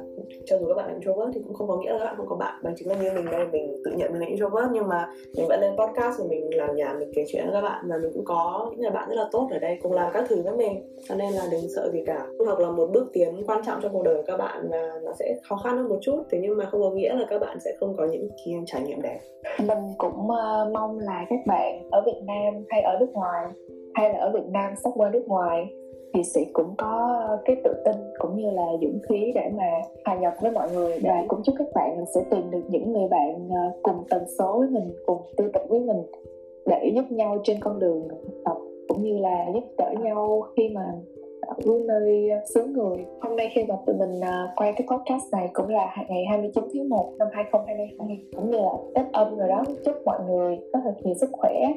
cho 0.47 0.59
dù 0.59 0.67
các 0.69 0.75
bạn 0.75 0.87
là 0.87 0.93
introvert 0.93 1.31
thì 1.35 1.41
cũng 1.45 1.55
không 1.55 1.69
có 1.69 1.77
nghĩa 1.77 1.93
là 1.93 1.99
các 1.99 2.05
bạn 2.05 2.17
không 2.17 2.27
có 2.29 2.37
bạn. 2.37 2.55
Bằng 2.63 2.75
chính 2.77 2.89
là 2.89 2.95
như 2.95 3.11
mình 3.15 3.25
đây 3.31 3.47
mình 3.53 3.77
tự 3.85 3.91
nhận 3.97 4.13
mình 4.13 4.21
là 4.21 4.27
introvert 4.27 4.69
nhưng 4.73 4.89
mà 4.89 5.09
mình 5.37 5.47
vẫn 5.49 5.61
lên 5.61 5.73
podcast 5.79 6.19
rồi 6.19 6.29
mình 6.29 6.57
làm 6.57 6.77
nhà 6.77 6.95
mình 6.99 7.11
kể 7.15 7.25
chuyện 7.29 7.45
với 7.45 7.53
các 7.53 7.61
bạn. 7.61 7.85
Và 7.89 7.97
mình 8.03 8.11
cũng 8.15 8.25
có 8.25 8.67
những 8.71 8.81
người 8.81 8.91
bạn 8.91 9.09
rất 9.09 9.15
là 9.15 9.29
tốt 9.33 9.49
ở 9.51 9.59
đây 9.59 9.79
cùng 9.83 9.93
làm 9.93 10.13
các 10.13 10.25
thứ 10.29 10.43
với 10.43 10.57
mình. 10.57 10.97
Cho 11.09 11.15
nên 11.15 11.33
là 11.33 11.43
đừng 11.51 11.69
sợ 11.77 11.91
gì 11.93 12.05
cả. 12.07 12.27
Học 12.47 12.59
là 12.59 12.71
một 12.71 12.91
bước 12.93 13.11
tiến 13.13 13.43
quan 13.47 13.61
trọng 13.67 13.81
trong 13.83 13.93
cuộc 13.93 14.03
đời 14.03 14.15
của 14.17 14.23
các 14.27 14.37
bạn 14.37 14.69
và 14.71 15.01
nó 15.05 15.13
sẽ 15.19 15.37
khó 15.49 15.57
khăn 15.57 15.77
hơn 15.77 15.89
một 15.89 15.99
chút. 16.03 16.23
Thế 16.31 16.39
nhưng 16.43 16.57
mà 16.57 16.65
không 16.71 16.83
có 16.83 16.91
nghĩa 16.91 17.15
là 17.15 17.27
các 17.29 17.39
bạn 17.39 17.61
sẽ 17.61 17.73
không 17.81 17.97
có 17.97 18.07
những 18.07 18.29
trải 18.67 18.83
nghiệm 18.83 19.03
đẹp. 19.03 19.21
Mình 19.59 19.79
cũng 19.99 20.19
uh, 20.21 20.73
mong 20.73 20.99
là 20.99 21.27
các 21.31 21.39
bạn 21.47 21.86
ở 21.91 22.03
Việt 22.07 22.21
Nam 22.27 22.65
hay 22.69 22.83
ở 22.83 22.97
nước 23.01 23.13
ngoài 23.13 23.47
hay 23.95 24.13
là 24.13 24.19
ở 24.19 24.31
Việt 24.35 24.47
Nam 24.49 24.73
sắp 24.85 24.91
qua 24.95 25.11
nước 25.11 25.25
ngoài 25.27 25.67
thì 26.15 26.25
sẽ 26.25 26.45
cũng 26.53 26.75
có 26.79 27.21
cái 27.45 27.57
tự 27.65 27.75
tin 27.85 27.95
cũng 28.19 28.37
như 28.37 28.51
là 28.51 28.67
dũng 28.83 28.99
khí 29.09 29.33
để 29.35 29.51
mà 29.57 29.71
hòa 30.05 30.17
nhập 30.17 30.33
với 30.43 30.53
mọi 30.53 30.69
người. 30.73 30.99
Và 31.03 31.25
cũng 31.29 31.41
chúc 31.45 31.55
các 31.59 31.67
bạn 31.75 32.05
sẽ 32.15 32.25
tìm 32.31 32.51
được 32.51 32.63
những 32.69 32.93
người 32.93 33.09
bạn 33.09 33.49
ờ, 33.51 33.81
cùng 33.83 34.05
tần 34.11 34.23
số 34.39 34.59
với 34.59 34.69
mình 34.69 34.95
cùng 35.07 35.19
tư 35.37 35.51
tưởng 35.55 35.67
với 35.69 35.81
mình 35.81 36.03
để 36.67 36.91
giúp 36.95 37.05
nhau 37.11 37.39
trên 37.45 37.57
con 37.61 37.79
đường 37.79 38.09
học 38.09 38.19
tập 38.45 38.57
cũng 38.89 39.03
như 39.03 39.19
là 39.19 39.47
giúp 39.55 39.65
đỡ 39.79 39.95
nhau 40.03 40.43
khi 40.57 40.69
mà 40.69 40.93
với 41.65 41.81
nơi 41.87 42.31
à, 42.31 42.41
xứ 42.55 42.65
người. 42.65 43.05
Hôm 43.21 43.37
nay 43.37 43.51
khi 43.55 43.63
mà 43.69 43.75
tụi 43.87 43.97
mình 43.97 44.21
à, 44.21 44.53
quay 44.57 44.73
cái 44.73 44.87
podcast 44.91 45.33
này 45.33 45.49
cũng 45.53 45.69
là 45.69 45.97
ngày 46.09 46.25
29 46.31 46.65
tháng 46.75 46.89
1 46.89 47.13
năm 47.19 47.29
2022 47.33 48.19
cũng 48.37 48.51
như 48.51 48.59
là 48.59 48.73
Tết 48.95 49.13
âm 49.13 49.37
rồi 49.39 49.49
đó. 49.49 49.65
Chúc 49.85 49.95
mọi 50.05 50.19
người 50.29 50.59
có 50.73 50.81
thật 50.85 50.95
nhiều 51.03 51.15
sức 51.15 51.31
khỏe 51.33 51.73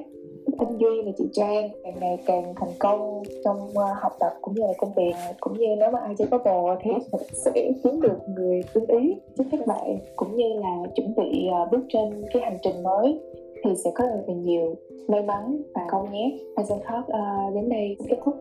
anh 0.60 0.78
Duy 0.78 1.02
và 1.06 1.12
chị 1.18 1.24
Trang. 1.34 1.70
Càng 1.84 1.94
ngày 2.00 2.18
càng 2.26 2.54
thành 2.56 2.70
công 2.80 3.24
trong 3.44 3.78
à, 3.78 3.88
học 4.02 4.12
tập 4.20 4.32
cũng 4.42 4.56
như 4.56 4.62
là 4.62 4.74
công 4.78 4.94
việc. 4.94 5.14
Cũng 5.40 5.54
như 5.54 5.76
nếu 5.80 5.92
mà 5.92 6.00
ai 6.00 6.16
chưa 6.18 6.26
có 6.32 6.38
bồ 6.38 6.76
thì 6.82 6.92
sẽ 7.34 7.52
kiếm 7.84 8.02
được 8.02 8.18
người 8.36 8.62
tương 8.74 8.86
ý 8.88 9.16
chúc 9.38 9.48
các 9.52 9.68
bạn. 9.68 9.98
Cũng 10.16 10.36
như 10.36 10.54
là 10.54 10.78
chuẩn 10.96 11.16
bị 11.16 11.50
bước 11.72 11.82
trên 11.90 12.26
cái 12.34 12.42
hành 12.42 12.58
trình 12.62 12.84
mới 12.84 13.20
thì 13.64 13.76
sẽ 13.76 13.92
có 13.96 14.04
được 14.04 14.34
nhiều 14.34 14.76
may 15.08 15.22
mắn 15.22 15.62
và 15.74 15.88
công 15.90 16.12
nhé. 16.12 16.40
Horizon 16.56 16.80
Talk 16.80 17.06
uh, 17.08 17.56
đến 17.56 17.70
đây 17.70 17.98
kết 18.10 18.18
thúc. 18.26 18.36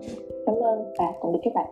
Cảm 0.47 0.55
ơn 0.55 0.85
và 0.99 1.13
tạm 1.23 1.33
biệt 1.33 1.39
các 1.43 1.55
bạn. 1.55 1.69